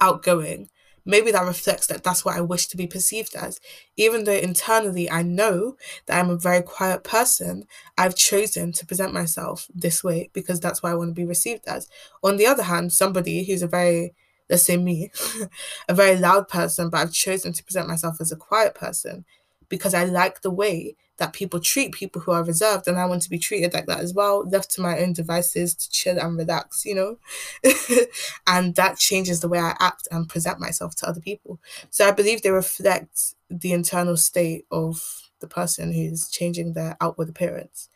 outgoing 0.01 0.71
maybe 1.05 1.31
that 1.33 1.47
reflects 1.47 1.87
that 1.89 2.05
that's 2.05 2.25
what 2.25 2.37
I 2.37 2.41
wish 2.41 2.67
to 2.69 2.77
be 2.77 2.87
perceived 2.87 3.35
as. 3.35 3.61
Even 3.97 4.25
though 4.25 4.33
internally 4.33 5.11
I 5.11 5.23
know 5.23 5.77
that 6.07 6.19
I'm 6.19 6.31
a 6.31 6.37
very 6.37 6.63
quiet 6.63 7.05
person, 7.05 7.67
I've 7.99 8.17
chosen 8.17 8.73
to 8.73 8.87
present 8.87 9.13
myself 9.13 9.69
this 9.75 10.03
way 10.05 10.31
because 10.33 10.61
that's 10.61 10.83
what 10.83 10.93
I 10.93 10.95
want 10.95 11.11
to 11.11 11.21
be 11.21 11.27
received 11.27 11.67
as. 11.67 11.89
On 12.23 12.37
the 12.37 12.47
other 12.47 12.65
hand, 12.65 12.93
somebody 12.93 13.45
who's 13.45 13.63
a 13.63 13.69
very, 13.69 14.15
let's 14.49 14.65
say 14.65 14.77
me, 14.77 15.11
a 15.89 15.95
very 15.95 16.17
loud 16.17 16.49
person, 16.49 16.91
but 16.91 16.99
I've 16.99 17.13
chosen 17.13 17.53
to 17.53 17.65
present 17.65 17.89
myself 17.89 18.21
as 18.21 18.33
a 18.33 18.37
quiet 18.37 18.75
person 18.75 19.25
because 19.69 19.95
I 19.95 20.05
like 20.05 20.43
the 20.43 20.51
way 20.51 20.97
that 21.19 21.33
people 21.33 21.61
treat 21.61 21.93
people 21.93 22.21
who 22.21 22.33
are 22.33 22.43
reserved 22.43 22.89
and 22.89 22.99
I 22.99 23.07
want 23.07 23.23
to 23.23 23.31
be 23.31 23.39
treated 23.39 23.75
like 23.75 23.87
that 23.87 24.01
as 24.01 24.15
well, 24.15 24.49
left 24.49 24.71
to 24.73 24.81
my 24.81 24.99
own 24.99 25.13
devices 25.13 25.75
to 25.75 25.91
chill 25.91 26.19
and 26.19 26.37
relax, 26.37 26.85
you 26.85 26.95
know? 26.95 27.19
and 28.47 28.75
that 28.77 28.99
changes 28.99 29.41
the 29.41 29.49
way 29.49 29.59
I 29.59 29.77
act 29.79 30.09
and 30.11 30.29
present 30.29 30.59
myself 30.59 30.97
to 30.97 31.09
other 31.09 31.21
people. 31.21 31.61
So 31.91 32.09
I 32.09 32.13
believe 32.13 32.43
they 32.43 32.51
reflect 32.51 33.35
the 33.51 33.73
internal 33.73 34.17
state 34.17 34.65
of 34.71 35.31
the 35.41 35.47
person 35.47 35.93
who's 35.93 36.29
changing 36.29 36.73
their 36.73 36.97
outward 37.01 37.29
appearance. 37.29 37.89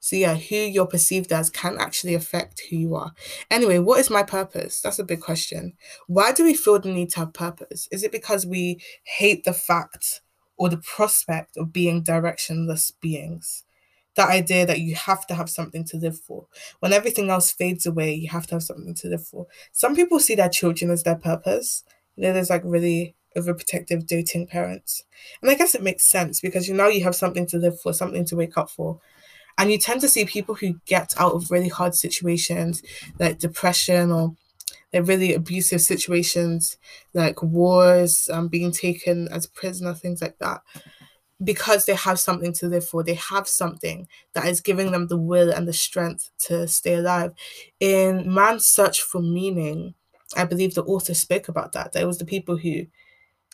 So 0.00 0.16
yeah, 0.16 0.34
who 0.34 0.56
you're 0.56 0.86
perceived 0.86 1.30
as 1.30 1.50
can 1.50 1.76
actually 1.78 2.14
affect 2.14 2.62
who 2.70 2.76
you 2.76 2.94
are. 2.94 3.12
Anyway, 3.50 3.78
what 3.78 4.00
is 4.00 4.08
my 4.08 4.22
purpose? 4.22 4.80
That's 4.80 4.98
a 4.98 5.04
big 5.04 5.20
question. 5.20 5.74
Why 6.06 6.32
do 6.32 6.42
we 6.42 6.54
feel 6.54 6.78
the 6.78 6.90
need 6.90 7.10
to 7.10 7.20
have 7.20 7.34
purpose? 7.34 7.86
Is 7.92 8.02
it 8.02 8.12
because 8.12 8.46
we 8.46 8.80
hate 9.04 9.44
the 9.44 9.52
fact 9.52 10.22
or 10.60 10.68
the 10.68 10.76
prospect 10.76 11.56
of 11.56 11.72
being 11.72 12.04
directionless 12.04 12.92
beings? 13.00 13.64
That 14.14 14.28
idea 14.28 14.66
that 14.66 14.80
you 14.80 14.94
have 14.94 15.26
to 15.28 15.34
have 15.34 15.48
something 15.48 15.84
to 15.86 15.96
live 15.96 16.20
for. 16.20 16.48
When 16.80 16.92
everything 16.92 17.30
else 17.30 17.50
fades 17.50 17.86
away, 17.86 18.12
you 18.12 18.28
have 18.28 18.46
to 18.48 18.56
have 18.56 18.62
something 18.62 18.94
to 18.96 19.08
live 19.08 19.26
for. 19.26 19.46
Some 19.72 19.96
people 19.96 20.20
see 20.20 20.34
their 20.34 20.50
children 20.50 20.90
as 20.90 21.02
their 21.02 21.16
purpose. 21.16 21.82
You 22.14 22.24
know, 22.24 22.34
there's 22.34 22.50
like 22.50 22.60
really 22.62 23.14
overprotective 23.38 24.06
doting 24.06 24.46
parents. 24.46 25.02
And 25.40 25.50
I 25.50 25.54
guess 25.54 25.74
it 25.74 25.82
makes 25.82 26.04
sense 26.04 26.42
because 26.42 26.68
you 26.68 26.74
know 26.74 26.88
you 26.88 27.04
have 27.04 27.14
something 27.16 27.46
to 27.46 27.56
live 27.56 27.80
for, 27.80 27.94
something 27.94 28.26
to 28.26 28.36
wake 28.36 28.58
up 28.58 28.68
for. 28.68 29.00
And 29.56 29.72
you 29.72 29.78
tend 29.78 30.02
to 30.02 30.08
see 30.08 30.26
people 30.26 30.56
who 30.56 30.74
get 30.84 31.14
out 31.16 31.32
of 31.32 31.50
really 31.50 31.68
hard 31.68 31.94
situations 31.94 32.82
like 33.18 33.38
depression 33.38 34.12
or 34.12 34.34
like 34.92 35.06
really 35.06 35.34
abusive 35.34 35.80
situations 35.80 36.76
like 37.14 37.42
wars, 37.42 38.28
um, 38.32 38.48
being 38.48 38.72
taken 38.72 39.28
as 39.28 39.46
prisoner, 39.46 39.94
things 39.94 40.20
like 40.22 40.38
that. 40.38 40.62
Because 41.42 41.86
they 41.86 41.94
have 41.94 42.20
something 42.20 42.52
to 42.54 42.66
live 42.68 42.86
for, 42.86 43.02
they 43.02 43.14
have 43.14 43.48
something 43.48 44.06
that 44.34 44.46
is 44.46 44.60
giving 44.60 44.92
them 44.92 45.06
the 45.06 45.16
will 45.16 45.50
and 45.50 45.66
the 45.66 45.72
strength 45.72 46.30
to 46.40 46.68
stay 46.68 46.94
alive. 46.94 47.32
In 47.80 48.32
Man's 48.32 48.66
Search 48.66 49.00
for 49.00 49.22
Meaning, 49.22 49.94
I 50.36 50.44
believe 50.44 50.74
the 50.74 50.84
author 50.84 51.14
spoke 51.14 51.48
about 51.48 51.72
that. 51.72 51.92
That 51.92 52.02
it 52.02 52.06
was 52.06 52.18
the 52.18 52.26
people 52.26 52.58
who 52.58 52.86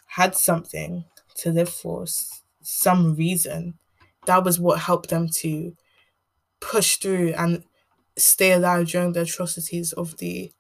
had 0.07 0.35
something 0.35 1.05
to 1.37 1.51
live 1.53 1.69
for, 1.69 2.07
some 2.63 3.15
reason. 3.15 3.75
That 4.27 4.45
was 4.45 4.59
what 4.61 4.81
helped 4.81 5.11
them 5.11 5.29
to 5.41 5.75
push 6.61 6.97
through 6.97 7.35
and 7.37 7.65
stay 8.17 8.53
alive 8.53 8.89
during 8.89 9.13
the 9.13 9.23
atrocities 9.23 9.93
of 9.93 10.17
the 10.19 10.53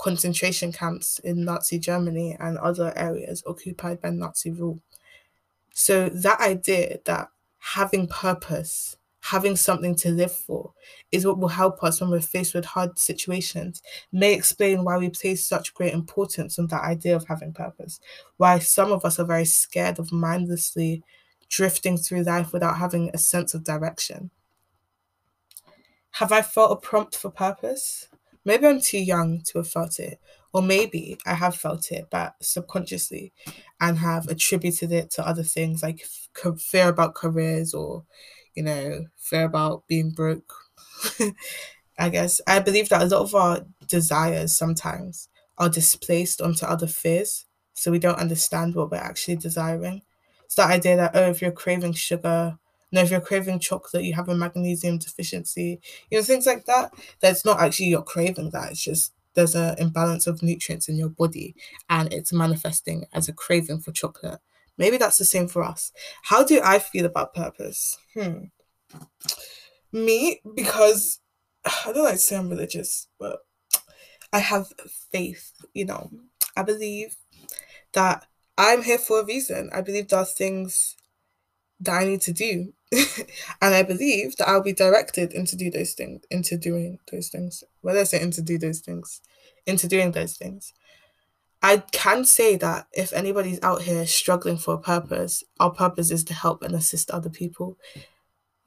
concentration 0.00 0.72
camps 0.72 1.18
in 1.20 1.44
Nazi 1.44 1.78
Germany 1.78 2.36
and 2.40 2.56
other 2.58 2.92
areas 2.96 3.42
occupied 3.46 4.00
by 4.00 4.10
Nazi 4.10 4.50
rule. 4.50 4.80
So 5.72 6.08
that 6.08 6.40
idea 6.40 6.98
that 7.04 7.28
having 7.58 8.08
purpose, 8.08 8.96
having 9.20 9.56
something 9.56 9.94
to 9.96 10.10
live 10.10 10.32
for, 10.32 10.72
is 11.12 11.26
what 11.26 11.38
will 11.38 11.48
help 11.48 11.84
us 11.84 12.00
when 12.00 12.10
we're 12.10 12.20
faced 12.20 12.54
with 12.54 12.64
hard 12.64 12.98
situations, 12.98 13.82
may 14.10 14.32
explain 14.32 14.84
why 14.84 14.96
we 14.96 15.10
place 15.10 15.46
such 15.46 15.74
great 15.74 15.92
importance 15.92 16.58
on 16.58 16.66
that 16.68 16.82
idea 16.82 17.14
of 17.14 17.26
having 17.28 17.52
purpose, 17.52 18.00
why 18.38 18.58
some 18.58 18.92
of 18.92 19.04
us 19.04 19.18
are 19.18 19.26
very 19.26 19.44
scared 19.44 19.98
of 19.98 20.12
mindlessly 20.12 21.02
drifting 21.50 21.98
through 21.98 22.22
life 22.22 22.52
without 22.52 22.78
having 22.78 23.10
a 23.12 23.18
sense 23.18 23.52
of 23.52 23.64
direction. 23.64 24.30
Have 26.12 26.32
I 26.32 26.42
felt 26.42 26.72
a 26.72 26.76
prompt 26.76 27.14
for 27.14 27.30
purpose? 27.30 28.09
Maybe 28.44 28.66
I'm 28.66 28.80
too 28.80 28.98
young 28.98 29.42
to 29.46 29.58
have 29.58 29.68
felt 29.70 29.98
it, 29.98 30.20
or 30.52 30.62
maybe 30.62 31.18
I 31.26 31.34
have 31.34 31.56
felt 31.56 31.92
it, 31.92 32.06
but 32.10 32.34
subconsciously, 32.42 33.32
and 33.80 33.98
have 33.98 34.28
attributed 34.28 34.92
it 34.92 35.10
to 35.12 35.26
other 35.26 35.42
things 35.42 35.82
like 35.82 36.06
fear 36.58 36.88
about 36.88 37.14
careers 37.14 37.74
or, 37.74 38.04
you 38.54 38.62
know, 38.62 39.06
fear 39.18 39.44
about 39.44 39.86
being 39.88 40.10
broke. 40.10 40.54
I 41.98 42.08
guess 42.08 42.40
I 42.46 42.60
believe 42.60 42.88
that 42.88 43.02
a 43.02 43.06
lot 43.06 43.22
of 43.22 43.34
our 43.34 43.60
desires 43.86 44.56
sometimes 44.56 45.28
are 45.58 45.68
displaced 45.68 46.40
onto 46.40 46.64
other 46.66 46.86
fears, 46.86 47.46
so 47.74 47.90
we 47.90 47.98
don't 47.98 48.18
understand 48.18 48.74
what 48.74 48.90
we're 48.90 48.98
actually 48.98 49.36
desiring. 49.36 50.02
It's 50.46 50.54
that 50.56 50.70
idea 50.70 50.96
that, 50.96 51.12
oh, 51.14 51.30
if 51.30 51.42
you're 51.42 51.52
craving 51.52 51.92
sugar, 51.92 52.58
know, 52.96 53.02
if 53.02 53.10
you're 53.10 53.20
craving 53.20 53.60
chocolate, 53.60 54.04
you 54.04 54.14
have 54.14 54.28
a 54.28 54.34
magnesium 54.34 54.98
deficiency, 54.98 55.80
you 56.10 56.18
know, 56.18 56.24
things 56.24 56.46
like 56.46 56.64
that. 56.66 56.92
That's 57.20 57.44
not 57.44 57.60
actually 57.60 57.86
you're 57.86 58.02
craving 58.02 58.50
that. 58.50 58.72
It's 58.72 58.82
just 58.82 59.12
there's 59.34 59.54
an 59.54 59.76
imbalance 59.78 60.26
of 60.26 60.42
nutrients 60.42 60.88
in 60.88 60.96
your 60.96 61.08
body 61.08 61.54
and 61.88 62.12
it's 62.12 62.32
manifesting 62.32 63.04
as 63.12 63.28
a 63.28 63.32
craving 63.32 63.80
for 63.80 63.92
chocolate. 63.92 64.40
Maybe 64.76 64.96
that's 64.96 65.18
the 65.18 65.24
same 65.24 65.46
for 65.46 65.62
us. 65.62 65.92
How 66.24 66.42
do 66.42 66.60
I 66.64 66.78
feel 66.78 67.04
about 67.04 67.34
purpose? 67.34 67.98
Hmm. 68.14 68.44
Me, 69.92 70.40
because 70.54 71.20
I 71.64 71.92
don't 71.92 72.04
like 72.04 72.14
to 72.14 72.18
say 72.18 72.36
I'm 72.36 72.48
religious, 72.48 73.08
but 73.18 73.40
I 74.32 74.38
have 74.38 74.72
faith, 75.12 75.52
you 75.74 75.84
know. 75.84 76.10
I 76.56 76.62
believe 76.62 77.16
that 77.92 78.26
I'm 78.56 78.82
here 78.82 78.98
for 78.98 79.20
a 79.20 79.24
reason. 79.24 79.70
I 79.72 79.80
believe 79.80 80.08
there 80.08 80.20
are 80.20 80.24
things 80.24 80.96
that 81.80 82.00
I 82.00 82.04
need 82.04 82.20
to 82.22 82.32
do. 82.32 82.72
and 82.92 83.74
I 83.74 83.82
believe 83.82 84.36
that 84.36 84.48
I'll 84.48 84.62
be 84.62 84.72
directed 84.72 85.32
into 85.32 85.56
do 85.56 85.70
those 85.70 85.92
things, 85.92 86.22
into 86.30 86.56
doing 86.56 86.98
those 87.10 87.28
things. 87.28 87.64
Well, 87.82 87.94
let's 87.94 88.10
say 88.10 88.20
into 88.20 88.42
do 88.42 88.58
those 88.58 88.80
things, 88.80 89.20
into 89.66 89.88
doing 89.88 90.12
those 90.12 90.36
things. 90.36 90.72
I 91.62 91.78
can 91.92 92.24
say 92.24 92.56
that 92.56 92.86
if 92.92 93.12
anybody's 93.12 93.62
out 93.62 93.82
here 93.82 94.06
struggling 94.06 94.56
for 94.56 94.74
a 94.74 94.78
purpose, 94.78 95.44
our 95.58 95.70
purpose 95.70 96.10
is 96.10 96.24
to 96.24 96.34
help 96.34 96.62
and 96.62 96.74
assist 96.74 97.10
other 97.10 97.30
people. 97.30 97.76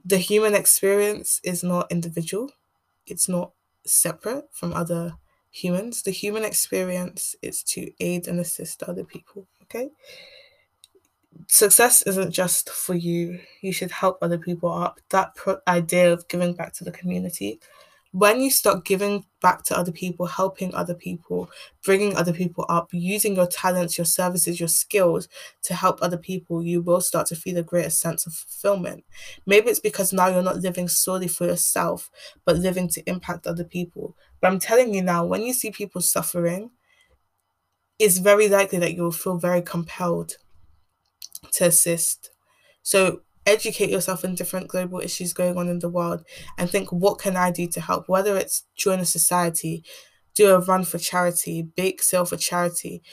The 0.06 0.18
human 0.18 0.54
experience 0.54 1.40
is 1.44 1.64
not 1.64 1.92
individual, 1.92 2.52
it's 3.06 3.28
not 3.28 3.52
separate 3.86 4.46
from 4.52 4.74
other 4.74 5.16
humans. 5.52 6.04
The 6.04 6.12
human 6.12 6.44
experience 6.44 7.36
is 7.42 7.62
to 7.64 7.92
aid 8.00 8.28
and 8.28 8.40
assist 8.40 8.84
other 8.84 9.04
people. 9.04 9.48
Okay 9.64 9.90
success 11.48 12.02
isn't 12.04 12.32
just 12.32 12.70
for 12.70 12.96
you. 12.96 13.40
You 13.62 13.72
should 13.72 13.92
help 13.92 14.18
other 14.22 14.38
people 14.38 14.72
up. 14.72 15.00
That 15.10 15.36
pro- 15.36 15.60
idea 15.68 16.12
of 16.12 16.28
giving 16.28 16.54
back 16.54 16.74
to 16.74 16.84
the 16.84 16.92
community. 16.92 17.60
When 18.12 18.42
you 18.42 18.52
start 18.52 18.86
giving 18.86 19.26
back 19.42 19.64
to 19.64 19.78
other 19.78 19.92
people, 19.92 20.28
helping 20.28 20.74
other 20.76 20.94
people, 20.94 21.50
bringing 21.84 22.16
other 22.16 22.32
people 22.32 22.64
up, 22.70 22.90
using 22.92 23.36
your 23.36 23.48
talents, 23.48 23.98
your 23.98 24.06
services, 24.06 24.60
your 24.60 24.70
skills 24.70 25.28
to 25.64 25.74
help 25.74 25.98
other 26.02 26.18
people, 26.18 26.62
you 26.62 26.84
will 26.84 27.02
start 27.02 27.26
to 27.28 27.36
feel 27.36 27.58
a 27.58 27.64
greater 27.64 27.90
sense 27.90 28.28
of 28.28 28.34
fulfillment. 28.34 29.04
Maybe 29.48 29.70
it's 29.70 29.80
because 29.80 30.14
now 30.14 30.28
you're 30.28 30.44
not 30.44 30.60
living 30.60 30.88
solely 30.88 31.28
for 31.28 31.48
yourself, 31.48 32.12
but 32.46 32.58
living 32.58 32.88
to 32.90 33.10
impact 33.10 33.48
other 33.48 33.64
people. 33.64 34.16
But 34.42 34.52
I'm 34.52 34.60
telling 34.60 34.94
you 34.94 35.02
now, 35.02 35.26
when 35.26 35.42
you 35.42 35.54
see 35.54 35.72
people 35.72 36.02
suffering, 36.02 36.70
it's 37.98 38.20
very 38.20 38.48
likely 38.48 38.78
that 38.80 38.94
you'll 38.94 39.12
feel 39.12 39.38
very 39.38 39.62
compelled 39.64 40.38
to 41.54 41.66
assist. 41.66 42.32
So 42.82 43.22
educate 43.46 43.90
yourself 43.90 44.24
in 44.24 44.36
different 44.36 44.68
global 44.68 45.00
issues 45.00 45.34
going 45.34 45.58
on 45.58 45.68
in 45.68 45.80
the 45.80 45.90
world 45.90 46.24
and 46.58 46.70
think 46.70 46.92
what 46.92 47.20
can 47.20 47.36
I 47.36 47.52
do 47.52 47.68
to 47.68 47.82
help? 47.82 48.08
Whether 48.08 48.38
it's 48.38 48.64
join 48.76 49.00
a 49.00 49.06
society, 49.06 49.84
do 50.36 50.50
a 50.54 50.60
run 50.60 50.84
for 50.86 50.98
charity, 50.98 51.62
bake 51.62 52.02
sale 52.02 52.26
for 52.26 52.38
charity, 52.38 53.04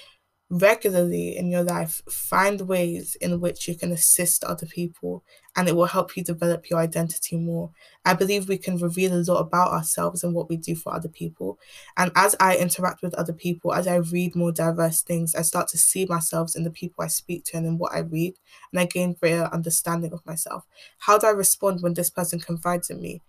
regularly 0.50 1.36
in 1.36 1.50
your 1.50 1.62
life, 1.62 2.02
find 2.10 2.62
ways 2.62 3.16
in 3.20 3.40
which 3.40 3.68
you 3.68 3.76
can 3.76 3.92
assist 3.92 4.42
other 4.44 4.66
people 4.66 5.22
and 5.56 5.68
it 5.68 5.76
will 5.76 5.86
help 5.86 6.16
you 6.16 6.24
develop 6.24 6.68
your 6.68 6.78
identity 6.80 7.36
more. 7.36 7.70
I 8.04 8.14
believe 8.14 8.48
we 8.48 8.58
can 8.58 8.76
reveal 8.78 9.12
a 9.14 9.22
lot 9.22 9.40
about 9.40 9.72
ourselves 9.72 10.22
and 10.24 10.34
what 10.34 10.48
we 10.48 10.56
do 10.56 10.74
for 10.74 10.92
other 10.94 11.08
people. 11.08 11.58
And 11.96 12.10
as 12.14 12.34
I 12.40 12.56
interact 12.56 13.02
with 13.02 13.14
other 13.14 13.32
people, 13.32 13.72
as 13.72 13.86
I 13.86 13.96
read 13.96 14.34
more 14.34 14.52
diverse 14.52 15.02
things, 15.02 15.34
I 15.34 15.42
start 15.42 15.68
to 15.68 15.78
see 15.78 16.04
myself 16.06 16.52
in 16.56 16.64
the 16.64 16.70
people 16.70 17.04
I 17.04 17.08
speak 17.08 17.44
to 17.46 17.56
and 17.56 17.66
in 17.66 17.78
what 17.78 17.92
I 17.94 18.00
read, 18.00 18.34
and 18.72 18.80
I 18.80 18.86
gain 18.86 19.14
greater 19.14 19.48
understanding 19.52 20.12
of 20.12 20.24
myself. 20.26 20.64
How 20.98 21.18
do 21.18 21.26
I 21.26 21.30
respond 21.30 21.82
when 21.82 21.94
this 21.94 22.10
person 22.10 22.40
confides 22.40 22.90
in 22.90 23.00
me? 23.00 23.22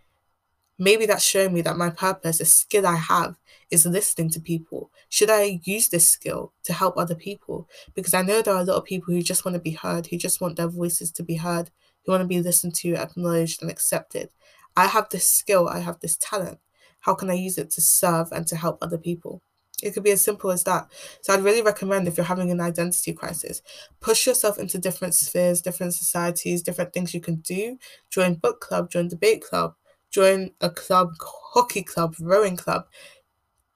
Maybe 0.82 1.06
that's 1.06 1.24
showing 1.24 1.54
me 1.54 1.62
that 1.62 1.78
my 1.78 1.92
purpose, 1.92 2.42
a 2.42 2.46
skill 2.46 2.88
I 2.88 2.96
have, 2.96 3.38
is 3.70 3.86
listening 3.86 4.32
to 4.32 4.40
people. 4.40 4.90
Should 5.10 5.30
I 5.30 5.62
use 5.64 5.90
this 5.90 6.10
skill 6.10 6.54
to 6.64 6.74
help 6.74 6.98
other 6.98 7.14
people? 7.14 7.70
Because 7.94 8.16
I 8.16 8.24
know 8.24 8.42
there 8.42 8.56
are 8.56 8.62
a 8.62 8.66
lot 8.66 8.78
of 8.78 8.86
people 8.86 9.14
who 9.14 9.22
just 9.22 9.46
want 9.46 9.54
to 9.54 9.62
be 9.62 9.72
heard, 9.72 10.08
who 10.08 10.18
just 10.18 10.42
want 10.42 10.56
their 10.56 10.68
voices 10.68 11.12
to 11.12 11.24
be 11.24 11.36
heard, 11.36 11.70
who 12.04 12.12
want 12.12 12.24
to 12.24 12.28
be 12.28 12.42
listened 12.42 12.74
to, 12.78 12.96
acknowledged, 12.96 13.62
and 13.62 13.70
accepted. 13.70 14.30
I 14.76 14.88
have 14.88 15.08
this 15.10 15.30
skill, 15.30 15.68
I 15.68 15.80
have 15.80 16.00
this 16.00 16.18
talent. 16.18 16.58
How 17.02 17.14
can 17.14 17.30
I 17.30 17.36
use 17.36 17.60
it 17.60 17.70
to 17.72 17.82
serve 17.82 18.32
and 18.32 18.48
to 18.48 18.56
help 18.56 18.80
other 18.82 18.98
people? 18.98 19.44
It 19.84 19.94
could 19.94 20.04
be 20.04 20.12
as 20.12 20.24
simple 20.24 20.50
as 20.50 20.64
that. 20.64 20.88
So 21.22 21.32
I'd 21.32 21.44
really 21.44 21.62
recommend 21.62 22.08
if 22.08 22.18
you're 22.18 22.26
having 22.26 22.50
an 22.50 22.62
identity 22.62 23.14
crisis, 23.14 23.62
push 24.00 24.26
yourself 24.26 24.58
into 24.58 24.80
different 24.80 25.14
spheres, 25.14 25.62
different 25.62 25.94
societies, 25.94 26.64
different 26.64 26.92
things 26.94 27.14
you 27.14 27.22
can 27.22 27.36
do. 27.36 27.78
Join 28.10 28.36
book 28.36 28.62
club, 28.62 28.90
join 28.90 29.08
debate 29.08 29.44
club, 29.44 29.76
join 30.12 30.52
a 30.62 30.70
club, 30.70 31.14
hockey 31.20 31.82
club, 31.84 32.16
rowing 32.20 32.58
club. 32.58 32.86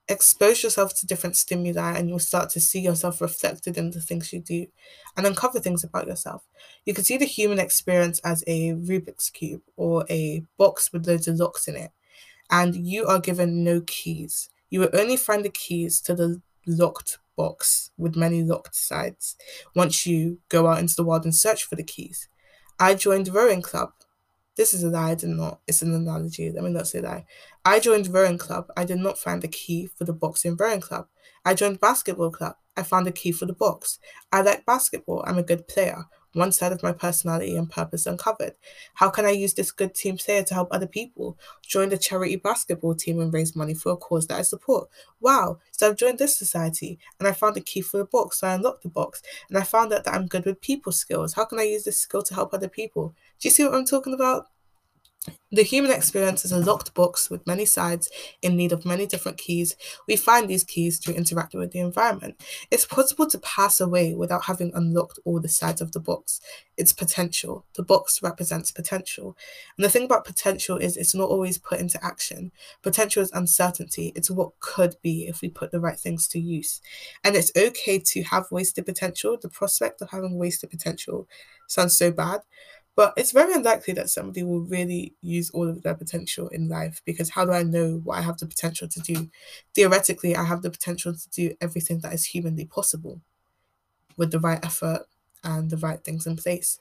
Expose 0.08 0.62
yourself 0.62 0.94
to 1.00 1.08
different 1.08 1.36
stimuli 1.36 1.98
and 1.98 2.08
you'll 2.08 2.20
start 2.20 2.51
to 2.51 2.60
see 2.60 2.80
yourself 2.80 3.22
reflected 3.22 3.75
in 3.75 3.89
the 3.89 4.01
things 4.01 4.32
you 4.32 4.39
do 4.39 4.68
and 5.18 5.25
uncover 5.25 5.60
things 5.60 5.84
about 5.84 6.06
yourself. 6.06 6.44
You 6.86 6.94
can 6.94 7.04
see 7.04 7.18
the 7.18 7.25
human 7.25 7.58
experience 7.58 8.20
as 8.20 8.44
a 8.46 8.74
Rubik's 8.74 9.32
Cube 9.32 9.63
or 9.77 10.06
a 10.10 10.44
box 10.58 10.94
with 10.94 11.08
loads 11.08 11.27
of 11.27 11.38
locks 11.38 11.68
in 11.68 11.75
it, 11.75 11.92
and 12.51 12.75
you 12.75 13.08
are 13.08 13.20
given 13.20 13.63
no 13.63 13.82
keys. 13.82 14.50
You 14.70 14.82
will 14.82 14.89
only 14.94 15.18
find 15.18 15.44
the 15.44 15.50
keys 15.50 16.00
to 16.01 16.13
the 16.13 16.39
locked 16.68 17.18
box 17.36 17.92
with 17.98 18.15
many 18.15 18.44
locked 18.44 18.75
sides 18.75 19.36
once 19.75 20.06
you 20.06 20.39
go 20.50 20.68
out 20.68 20.80
into 20.80 20.96
the 20.96 21.04
world 21.04 21.24
and 21.24 21.34
search 21.34 21.63
for 21.63 21.75
the 21.75 21.84
keys. 21.84 22.27
I 22.80 22.94
joined 22.94 23.34
rowing 23.34 23.62
club 23.62 23.94
this 24.56 24.74
is 24.74 24.84
a 24.84 24.90
lie, 24.90 25.12
I 25.12 25.16
did 25.16 25.30
not. 25.30 25.60
It's 25.68 25.82
an 25.82 25.94
analogy. 25.94 26.52
Let 26.52 26.64
me 26.64 26.70
not 26.72 26.88
say 26.88 27.02
that. 27.02 27.26
I 27.64 27.80
joined 27.80 28.08
rowing 28.08 28.38
club. 28.38 28.68
I 28.78 28.86
did 28.86 28.98
not 28.98 29.18
find 29.18 29.42
the 29.42 29.48
key 29.48 29.88
for 29.88 30.06
the 30.06 30.14
boxing 30.14 30.56
rowing 30.56 30.82
club. 30.82 31.08
I 31.44 31.54
joined 31.54 31.80
basketball 31.80 32.32
club. 32.32 32.56
I 32.78 32.84
found 32.84 33.08
the 33.08 33.12
key 33.12 33.32
for 33.32 33.46
the 33.46 33.54
box. 33.54 34.00
I 34.32 34.42
like 34.42 34.66
basketball. 34.66 35.24
I'm 35.26 35.38
a 35.38 35.44
good 35.44 35.68
player. 35.68 36.06
One 36.36 36.51
side 36.51 36.74
of 36.74 36.84
my 36.84 36.92
personality 36.92 37.56
and 37.56 37.70
purpose 37.70 38.06
uncovered. 38.06 38.56
How 38.96 39.10
can 39.10 39.24
I 39.25 39.30
use 39.30 39.54
this 39.54 39.72
good 39.72 39.96
team 39.96 40.18
player 40.18 40.44
to 40.44 40.54
help 40.54 40.68
other 40.70 40.86
people? 40.86 41.38
Join 41.62 41.88
the 41.88 41.98
charity 41.98 42.36
basketball 42.36 42.94
team 42.94 43.22
and 43.22 43.32
raise 43.32 43.56
money 43.56 43.74
for 43.74 43.94
a 43.94 43.98
cause 43.98 44.27
that 44.27 44.39
I 44.39 44.42
support. 44.42 44.89
Wow. 45.22 45.60
So 45.72 45.88
I've 45.88 45.96
joined 45.96 46.20
this 46.20 46.38
society 46.38 47.00
and 47.20 47.27
I 47.30 47.32
found 47.32 47.56
the 47.56 47.62
key 47.62 47.80
for 47.80 48.00
the 48.00 48.04
box. 48.06 48.42
So 48.42 48.48
I 48.48 48.56
unlocked 48.56 48.84
the 48.84 48.89
box 48.89 49.22
and 49.48 49.58
I 49.58 49.63
found 49.63 49.94
out 49.94 50.04
that 50.04 50.13
I'm 50.13 50.27
good 50.27 50.44
with 50.44 50.60
people 50.60 50.92
skills. 50.92 51.34
How 51.34 51.46
can 51.46 51.58
I 51.58 51.63
use 51.63 51.86
this 51.86 52.00
skill 52.00 52.22
to 52.24 52.36
help 52.36 52.54
other 52.54 52.68
people? 52.68 53.15
Do 53.39 53.48
you 53.48 53.51
see 53.51 53.63
what 53.63 53.74
I'm 53.74 53.86
talking 53.86 54.13
about? 54.13 54.48
The 55.51 55.63
human 55.63 55.91
experience 55.91 56.44
is 56.44 56.51
a 56.51 56.60
locked 56.60 56.94
box 56.94 57.29
with 57.29 57.48
many 57.48 57.65
sides 57.65 58.10
in 58.41 58.58
need 58.58 58.74
of 58.74 58.84
many 58.84 59.05
different 59.05 59.38
keys. 59.38 59.75
We 60.05 60.17
find 60.17 60.50
these 60.50 60.65
keys 60.65 61.00
through 61.00 61.13
interacting 61.13 61.62
with 61.62 61.72
the 61.72 61.79
environment. 61.79 62.44
It's 62.72 62.86
possible 62.86 63.25
to 63.27 63.38
pass 63.38 63.79
away 63.79 64.15
without 64.15 64.46
having 64.46 64.72
unlocked 64.74 65.20
all 65.24 65.39
the 65.39 65.48
sides 65.48 65.79
of 65.79 65.94
the 65.94 66.00
box. 66.01 66.41
It's 66.75 66.91
potential. 66.91 67.63
The 67.75 67.84
box 67.84 68.22
represents 68.22 68.72
potential. 68.72 69.38
And 69.77 69.86
the 69.86 69.89
thing 69.89 70.03
about 70.03 70.25
potential 70.25 70.77
is 70.77 70.98
it's 70.98 71.15
not 71.15 71.29
always 71.29 71.58
put 71.58 71.79
into 71.79 72.03
action. 72.03 72.51
Potential 72.82 73.24
is 73.24 73.32
uncertainty. 73.32 74.12
It's 74.13 74.29
what 74.29 74.60
could 74.60 74.96
be 75.01 75.25
if 75.25 75.41
we 75.41 75.50
put 75.50 75.72
the 75.72 75.79
right 75.79 75.98
things 75.98 76.27
to 76.29 76.39
use. 76.39 76.82
And 77.24 77.34
it's 77.34 77.51
okay 77.55 78.00
to 78.00 78.24
have 78.24 78.51
wasted 78.51 78.86
potential. 78.86 79.38
The 79.41 79.48
prospect 79.48 80.01
of 80.01 80.10
having 80.10 80.38
wasted 80.38 80.70
potential 80.70 81.29
sounds 81.67 81.98
so 81.98 82.12
bad, 82.12 82.41
but 82.96 83.14
it's 83.18 83.32
very 83.32 83.54
unlikely 83.54 83.94
that 83.96 84.10
somebody 84.10 84.44
will 84.44 84.62
really 84.62 85.14
use 85.22 85.50
all 85.52 85.68
of 85.68 85.84
their 85.84 85.96
potential 85.96 86.48
in 86.50 86.70
life 86.70 87.02
because 87.06 87.30
how 87.30 87.44
do 87.44 87.52
I 87.52 87.64
know 87.64 88.02
what 88.04 88.18
I 88.18 88.22
have 88.22 88.38
the 88.38 88.46
potential 88.46 88.88
to 88.88 89.00
do? 89.02 89.30
Theoretically, 89.74 90.36
I 90.36 90.46
have 90.46 90.62
the 90.62 90.72
potential 90.72 91.14
to 91.14 91.30
do 91.30 91.56
everything 91.60 92.00
that 92.00 92.14
is 92.14 92.25
humanly 92.25 92.66
possible 92.66 93.20
with 94.16 94.32
the 94.32 94.40
right 94.40 94.64
effort 94.64 95.02
and 95.44 95.70
the 95.70 95.78
right 95.78 96.02
things 96.04 96.25
in 96.25 96.38
place. 96.38 96.80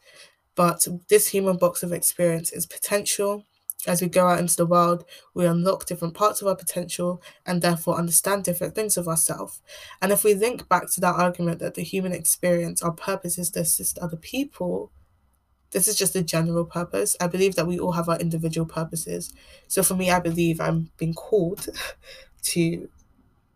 But 0.55 0.87
this 1.09 1.29
human 1.29 1.57
box 1.57 1.83
of 1.83 1.93
experience 1.93 2.53
is 2.53 2.65
potential. 2.65 3.45
As 3.87 4.01
we 4.01 4.09
go 4.09 4.29
out 4.29 4.39
into 4.39 4.57
the 4.57 4.67
world, 4.67 5.05
we 5.35 5.45
unlock 5.45 5.85
different 5.85 6.15
parts 6.15 6.41
of 6.41 6.47
our 6.49 6.55
potential 6.55 7.21
and 7.45 7.61
therefore 7.61 7.99
understand 7.99 8.45
different 8.45 8.77
things 8.77 8.97
of 8.97 9.09
ourselves. 9.09 9.61
And 10.01 10.13
if 10.13 10.23
we 10.23 10.33
link 10.35 10.69
back 10.69 10.91
to 10.93 11.01
that 11.01 11.17
argument 11.17 11.59
that 11.59 11.75
the 11.75 11.83
human 11.83 12.13
experience, 12.13 12.83
our 12.83 12.93
purpose 12.93 13.37
is 13.37 13.51
to 13.51 13.61
assist 13.61 13.99
other 13.99 14.17
people, 14.17 14.93
this 15.75 15.89
is 15.89 15.97
just 15.99 16.17
a 16.17 16.23
general 16.23 16.65
purpose. 16.65 17.17
I 17.21 17.29
believe 17.29 17.57
that 17.57 17.67
we 17.69 17.79
all 17.79 17.93
have 17.93 18.09
our 18.09 18.19
individual 18.19 18.67
purposes. 18.67 19.35
So 19.69 19.83
for 19.83 19.95
me, 19.97 20.11
I 20.11 20.21
believe 20.21 20.61
I'm 20.61 20.91
being 20.99 21.15
called 21.15 21.69
to 22.45 22.89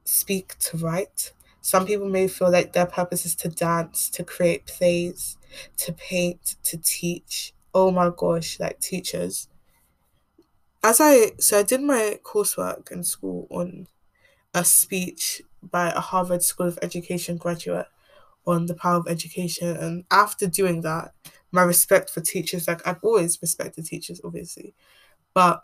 speak, 0.05 0.59
to 0.61 0.77
write. 0.79 1.33
Some 1.63 1.87
people 1.87 2.09
may 2.09 2.29
feel 2.29 2.51
like 2.51 2.73
their 2.73 2.87
purpose 2.87 3.27
is 3.27 3.35
to 3.37 3.49
dance, 3.49 4.09
to 4.11 4.25
create 4.25 4.67
plays, 4.67 5.39
to 5.79 5.93
paint, 5.93 6.57
to 6.65 6.79
teach. 6.79 7.55
Oh 7.75 7.91
my 7.91 8.11
gosh, 8.17 8.61
like 8.61 8.81
teachers. 8.81 9.49
As 10.83 11.01
I 11.01 11.33
so 11.39 11.59
I 11.59 11.63
did 11.63 11.83
my 11.83 12.19
coursework 12.25 12.91
in 12.93 13.03
school 13.05 13.47
on 13.51 13.87
a 14.55 14.65
speech 14.65 15.43
by 15.63 15.91
a 15.91 16.01
Harvard 16.01 16.43
School 16.45 16.69
of 16.69 16.79
Education 16.83 17.37
graduate 17.39 17.87
on 18.47 18.67
the 18.67 18.75
power 18.75 18.99
of 18.99 19.09
education. 19.09 19.77
And 19.77 20.05
after 20.11 20.47
doing 20.47 20.83
that, 20.83 21.13
my 21.53 21.63
respect 21.63 22.11
for 22.11 22.21
teachers. 22.21 22.69
Like 22.69 22.87
I've 22.87 23.03
always 23.03 23.41
respected 23.41 23.87
teachers, 23.87 24.21
obviously, 24.25 24.75
but 25.35 25.63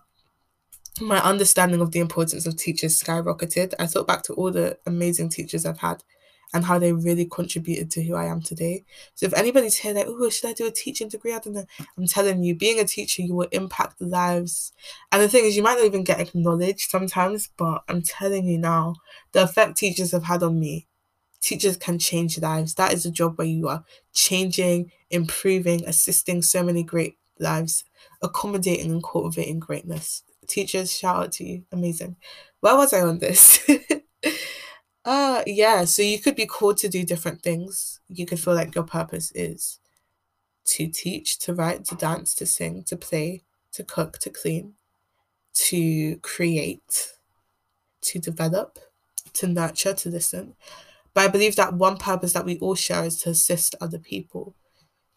my 1.00 1.20
understanding 1.22 1.80
of 1.80 1.90
the 1.90 2.00
importance 2.00 2.46
of 2.46 2.56
teachers 2.56 3.00
skyrocketed. 3.00 3.74
I 3.78 3.86
thought 3.86 4.06
back 4.06 4.22
to 4.24 4.34
all 4.34 4.52
the 4.52 4.78
amazing 4.86 5.28
teachers 5.28 5.66
I've 5.66 5.78
had 5.78 6.02
and 6.52 6.64
how 6.64 6.78
they 6.78 6.92
really 6.92 7.24
contributed 7.24 7.90
to 7.90 8.02
who 8.04 8.14
I 8.14 8.26
am 8.26 8.40
today. 8.40 8.84
So 9.16 9.26
if 9.26 9.34
anybody's 9.34 9.76
here 9.76 9.92
like, 9.92 10.06
oh, 10.08 10.30
should 10.30 10.50
I 10.50 10.52
do 10.52 10.66
a 10.66 10.70
teaching 10.70 11.08
degree? 11.08 11.34
I 11.34 11.40
don't 11.40 11.54
know. 11.54 11.66
I'm 11.98 12.06
telling 12.06 12.44
you, 12.44 12.54
being 12.54 12.78
a 12.78 12.84
teacher, 12.84 13.22
you 13.22 13.34
will 13.34 13.48
impact 13.50 14.00
lives. 14.00 14.72
And 15.10 15.20
the 15.20 15.28
thing 15.28 15.44
is, 15.44 15.56
you 15.56 15.64
might 15.64 15.78
not 15.78 15.86
even 15.86 16.04
get 16.04 16.20
acknowledged 16.20 16.90
sometimes, 16.90 17.48
but 17.56 17.82
I'm 17.88 18.02
telling 18.02 18.46
you 18.46 18.58
now, 18.58 18.94
the 19.32 19.42
effect 19.42 19.76
teachers 19.76 20.12
have 20.12 20.24
had 20.24 20.44
on 20.44 20.60
me 20.60 20.86
teachers 21.44 21.76
can 21.76 21.98
change 21.98 22.40
lives. 22.40 22.74
That 22.74 22.92
is 22.92 23.04
a 23.04 23.10
job 23.10 23.36
where 23.36 23.46
you 23.46 23.68
are 23.68 23.84
changing, 24.14 24.90
improving, 25.10 25.86
assisting 25.86 26.40
so 26.40 26.62
many 26.62 26.82
great 26.82 27.18
lives, 27.38 27.84
accommodating 28.22 28.90
and 28.90 29.04
cultivating 29.04 29.60
greatness. 29.60 30.22
Teachers, 30.46 30.96
shout 30.96 31.16
out 31.16 31.32
to 31.32 31.44
you. 31.44 31.64
Amazing. 31.70 32.16
Where 32.60 32.76
was 32.76 32.94
I 32.94 33.02
on 33.02 33.18
this? 33.18 33.60
uh 35.04 35.42
yeah, 35.46 35.84
so 35.84 36.00
you 36.00 36.18
could 36.18 36.34
be 36.34 36.46
called 36.46 36.78
to 36.78 36.88
do 36.88 37.04
different 37.04 37.42
things. 37.42 38.00
You 38.08 38.24
could 38.24 38.40
feel 38.40 38.54
like 38.54 38.74
your 38.74 38.84
purpose 38.84 39.30
is 39.34 39.78
to 40.64 40.88
teach, 40.88 41.38
to 41.40 41.54
write, 41.54 41.84
to 41.86 41.94
dance, 41.94 42.34
to 42.36 42.46
sing, 42.46 42.84
to 42.84 42.96
play, 42.96 43.42
to 43.72 43.84
cook, 43.84 44.18
to 44.20 44.30
clean, 44.30 44.74
to 45.52 46.16
create, 46.20 47.12
to 48.00 48.18
develop, 48.18 48.78
to 49.34 49.46
nurture, 49.46 49.92
to 49.92 50.08
listen. 50.08 50.54
But 51.14 51.24
I 51.24 51.28
believe 51.28 51.56
that 51.56 51.74
one 51.74 51.96
purpose 51.96 52.32
that 52.32 52.44
we 52.44 52.58
all 52.58 52.74
share 52.74 53.04
is 53.04 53.20
to 53.22 53.30
assist 53.30 53.76
other 53.80 53.98
people. 53.98 54.54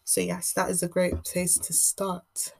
So, 0.04 0.20
yes, 0.20 0.52
that 0.52 0.70
is 0.70 0.82
a 0.82 0.88
great 0.88 1.24
place 1.24 1.58
to 1.58 1.72
start. 1.72 2.52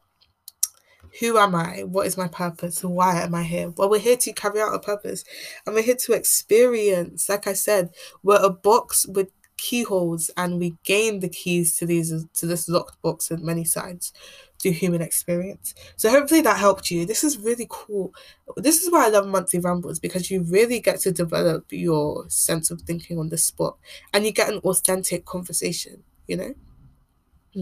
Who 1.20 1.38
am 1.38 1.54
I? 1.54 1.84
What 1.84 2.06
is 2.06 2.18
my 2.18 2.28
purpose? 2.28 2.84
Why 2.84 3.22
am 3.22 3.34
I 3.34 3.42
here? 3.42 3.70
Well, 3.70 3.88
we're 3.88 3.98
here 3.98 4.16
to 4.18 4.32
carry 4.32 4.60
out 4.60 4.74
a 4.74 4.78
purpose 4.78 5.24
and 5.64 5.74
we're 5.74 5.82
here 5.82 5.96
to 5.96 6.12
experience. 6.12 7.28
Like 7.28 7.46
I 7.46 7.54
said, 7.54 7.90
we're 8.22 8.44
a 8.44 8.50
box 8.50 9.06
with 9.06 9.28
keyholes 9.58 10.30
and 10.36 10.58
we 10.58 10.76
gain 10.84 11.20
the 11.20 11.28
keys 11.28 11.76
to 11.76 11.84
these 11.84 12.24
to 12.34 12.46
this 12.46 12.68
locked 12.68 13.00
box 13.02 13.28
with 13.28 13.40
many 13.40 13.64
sides 13.64 14.12
through 14.60 14.72
human 14.72 15.02
experience. 15.02 15.74
So 15.96 16.10
hopefully 16.10 16.40
that 16.42 16.58
helped 16.58 16.90
you. 16.90 17.04
This 17.04 17.22
is 17.22 17.38
really 17.38 17.66
cool. 17.68 18.12
This 18.56 18.82
is 18.82 18.90
why 18.90 19.06
I 19.06 19.10
love 19.10 19.26
monthly 19.26 19.60
rambles 19.60 19.98
because 19.98 20.30
you 20.30 20.42
really 20.42 20.80
get 20.80 21.00
to 21.00 21.12
develop 21.12 21.66
your 21.70 22.28
sense 22.28 22.70
of 22.70 22.80
thinking 22.82 23.18
on 23.18 23.28
the 23.28 23.38
spot 23.38 23.76
and 24.12 24.24
you 24.24 24.32
get 24.32 24.48
an 24.52 24.58
authentic 24.58 25.24
conversation, 25.24 26.02
you 26.26 26.36
know? 26.36 26.54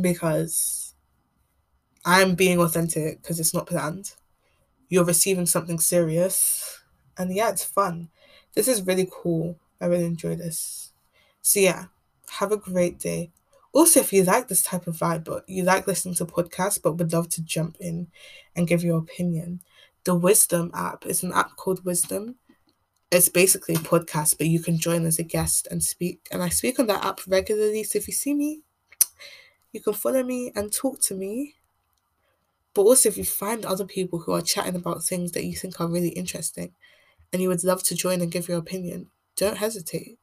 Because 0.01 0.95
I'm 2.05 2.35
being 2.35 2.59
authentic 2.61 3.21
because 3.21 3.41
it's 3.41 3.55
not 3.55 3.67
planned. 3.67 4.13
You're 4.89 5.05
receiving 5.05 5.47
something 5.47 5.79
serious. 5.79 6.81
And 7.19 7.35
yeah, 7.35 7.51
it's 7.51 7.65
fun. 7.65 8.09
This 8.55 8.69
is 8.69 8.87
really 8.87 9.09
cool. 9.11 9.59
I 9.81 9.87
really 9.87 10.05
enjoy 10.05 10.37
this. 10.37 10.93
So 11.47 11.61
yeah, 11.61 11.85
have 12.41 12.51
a 12.51 12.57
great 12.57 12.99
day. 12.99 13.31
Also, 13.73 14.01
if 14.01 14.13
you 14.13 14.25
like 14.25 14.49
this 14.49 14.65
type 14.65 14.89
of 14.89 14.97
vibe, 14.97 15.23
but 15.23 15.49
you 15.49 15.63
like 15.63 15.87
listening 15.87 16.17
to 16.17 16.27
podcasts, 16.27 16.83
but 16.83 16.95
would 16.95 17.13
love 17.13 17.29
to 17.29 17.41
jump 17.41 17.77
in 17.79 18.09
and 18.57 18.67
give 18.67 18.83
your 18.83 18.99
opinion, 18.99 19.61
the 20.03 20.17
Wisdom 20.17 20.73
app 20.75 21.07
is 21.07 21.23
an 21.23 21.33
app 21.33 21.55
called 21.55 21.85
Wisdom. 21.85 22.35
It's 23.13 23.29
basically 23.29 23.77
a 23.77 23.79
podcast, 23.79 24.39
but 24.39 24.49
you 24.49 24.59
can 24.59 24.77
join 24.77 25.07
as 25.07 25.21
a 25.21 25.23
guest 25.23 25.69
and 25.71 25.85
speak. 25.85 26.27
And 26.33 26.43
I 26.43 26.49
speak 26.49 26.81
on 26.81 26.89
that 26.89 27.05
app 27.05 27.21
regularly. 27.29 27.85
So 27.85 27.99
if 27.99 28.09
you 28.09 28.15
see 28.15 28.35
me, 28.35 28.63
you 29.71 29.81
can 29.81 29.93
follow 29.93 30.25
me 30.25 30.51
and 30.57 30.73
talk 30.73 31.01
to 31.03 31.15
me. 31.15 31.55
But 32.75 32.83
also, 32.83 33.09
if 33.09 33.17
you 33.17 33.25
find 33.25 33.65
other 33.65 33.85
people 33.85 34.19
who 34.19 34.33
are 34.33 34.43
chatting 34.43 34.75
about 34.75 35.05
things 35.05 35.31
that 35.31 35.45
you 35.45 35.55
think 35.55 35.81
are 35.81 35.87
really 35.87 36.09
interesting 36.09 36.75
and 37.33 37.41
you 37.41 37.49
would 37.51 37.63
love 37.63 37.85
to 37.85 37.95
join 37.95 38.21
and 38.21 38.33
give 38.33 38.49
your 38.49 38.59
opinion, 38.59 39.11
don't 39.37 39.59
hesitate. 39.59 40.19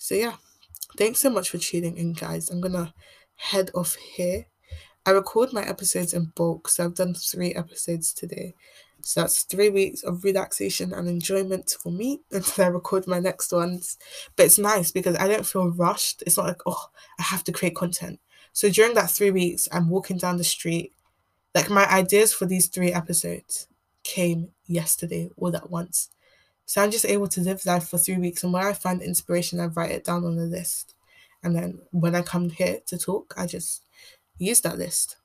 So, 0.00 0.14
yeah. 0.14 0.36
Thanks 0.96 1.20
so 1.20 1.28
much 1.28 1.50
for 1.50 1.58
tuning 1.58 1.98
in, 1.98 2.14
guys. 2.14 2.48
I'm 2.48 2.62
gonna 2.62 2.94
head 3.36 3.70
off 3.74 3.94
here. 3.96 4.46
I 5.04 5.10
record 5.10 5.52
my 5.52 5.62
episodes 5.62 6.14
in 6.14 6.32
bulk, 6.34 6.68
so 6.68 6.84
I've 6.84 6.94
done 6.94 7.12
three 7.12 7.54
episodes 7.54 8.14
today. 8.14 8.54
So 9.02 9.20
that's 9.20 9.42
three 9.42 9.68
weeks 9.68 10.02
of 10.02 10.24
relaxation 10.24 10.94
and 10.94 11.06
enjoyment 11.06 11.76
for 11.82 11.92
me 11.92 12.22
until 12.32 12.64
I 12.64 12.68
record 12.68 13.06
my 13.06 13.20
next 13.20 13.52
ones. 13.52 13.98
But 14.36 14.46
it's 14.46 14.58
nice 14.58 14.90
because 14.90 15.16
I 15.16 15.28
don't 15.28 15.46
feel 15.46 15.70
rushed. 15.70 16.22
It's 16.26 16.38
not 16.38 16.46
like, 16.46 16.62
oh, 16.64 16.86
I 17.18 17.22
have 17.22 17.44
to 17.44 17.52
create 17.52 17.76
content. 17.76 18.20
So 18.54 18.70
during 18.70 18.94
that 18.94 19.10
three 19.10 19.30
weeks, 19.30 19.68
I'm 19.70 19.90
walking 19.90 20.16
down 20.16 20.38
the 20.38 20.44
street. 20.44 20.94
Like 21.54 21.68
my 21.68 21.86
ideas 21.90 22.32
for 22.32 22.46
these 22.46 22.68
three 22.68 22.92
episodes 22.92 23.68
came 24.02 24.48
yesterday 24.66 25.28
all 25.36 25.54
at 25.54 25.70
once. 25.70 26.08
So 26.70 26.80
I'm 26.80 26.92
just 26.92 27.04
able 27.04 27.26
to 27.26 27.40
live 27.40 27.66
life 27.66 27.88
for 27.88 27.98
three 27.98 28.16
weeks. 28.16 28.44
And 28.44 28.52
where 28.52 28.68
I 28.68 28.74
find 28.74 29.02
inspiration, 29.02 29.58
I 29.58 29.66
write 29.66 29.90
it 29.90 30.04
down 30.04 30.24
on 30.24 30.38
a 30.38 30.44
list. 30.44 30.94
And 31.42 31.56
then 31.56 31.80
when 31.90 32.14
I 32.14 32.22
come 32.22 32.48
here 32.48 32.78
to 32.86 32.96
talk, 32.96 33.34
I 33.36 33.46
just 33.46 33.82
use 34.38 34.60
that 34.60 34.78
list. 34.78 35.16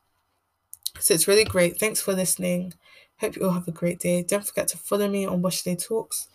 So 0.97 1.13
it's 1.13 1.27
really 1.27 1.43
great. 1.43 1.79
Thanks 1.79 2.01
for 2.01 2.13
listening. 2.13 2.73
Hope 3.19 3.35
you 3.35 3.45
all 3.45 3.51
have 3.51 3.67
a 3.67 3.71
great 3.71 3.99
day. 3.99 4.23
Don't 4.23 4.43
forget 4.43 4.67
to 4.69 4.79
follow 4.79 5.07
me 5.07 5.27
on 5.27 5.43
Wash 5.43 5.61
Day 5.61 5.75
Talks 5.75 6.29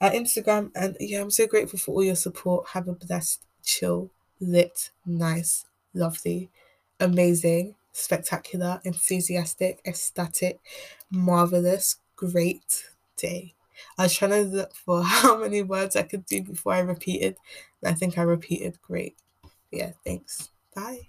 at 0.00 0.12
Instagram. 0.12 0.70
And 0.76 0.96
yeah, 1.00 1.22
I'm 1.22 1.32
so 1.32 1.48
grateful 1.48 1.80
for 1.80 1.96
all 1.96 2.04
your 2.04 2.14
support. 2.14 2.68
Have 2.68 2.86
a 2.86 2.92
blessed, 2.92 3.44
chill, 3.64 4.12
lit, 4.38 4.90
nice, 5.04 5.64
lovely, 5.92 6.50
amazing, 7.00 7.74
spectacular, 7.90 8.80
enthusiastic, 8.84 9.80
ecstatic, 9.84 10.60
marvelous, 11.10 11.96
great 12.14 12.84
day. 13.16 13.54
I 13.98 14.04
was 14.04 14.14
trying 14.14 14.30
to 14.32 14.42
look 14.42 14.74
for 14.74 15.02
how 15.04 15.38
many 15.38 15.62
words 15.62 15.96
I 15.96 16.02
could 16.02 16.26
do 16.26 16.42
before 16.42 16.74
I 16.74 16.80
repeated. 16.80 17.36
And 17.82 17.94
I 17.94 17.94
think 17.94 18.18
I 18.18 18.22
repeated 18.22 18.80
great. 18.82 19.16
Yeah, 19.70 19.92
thanks. 20.04 20.50
Bye. 20.74 21.08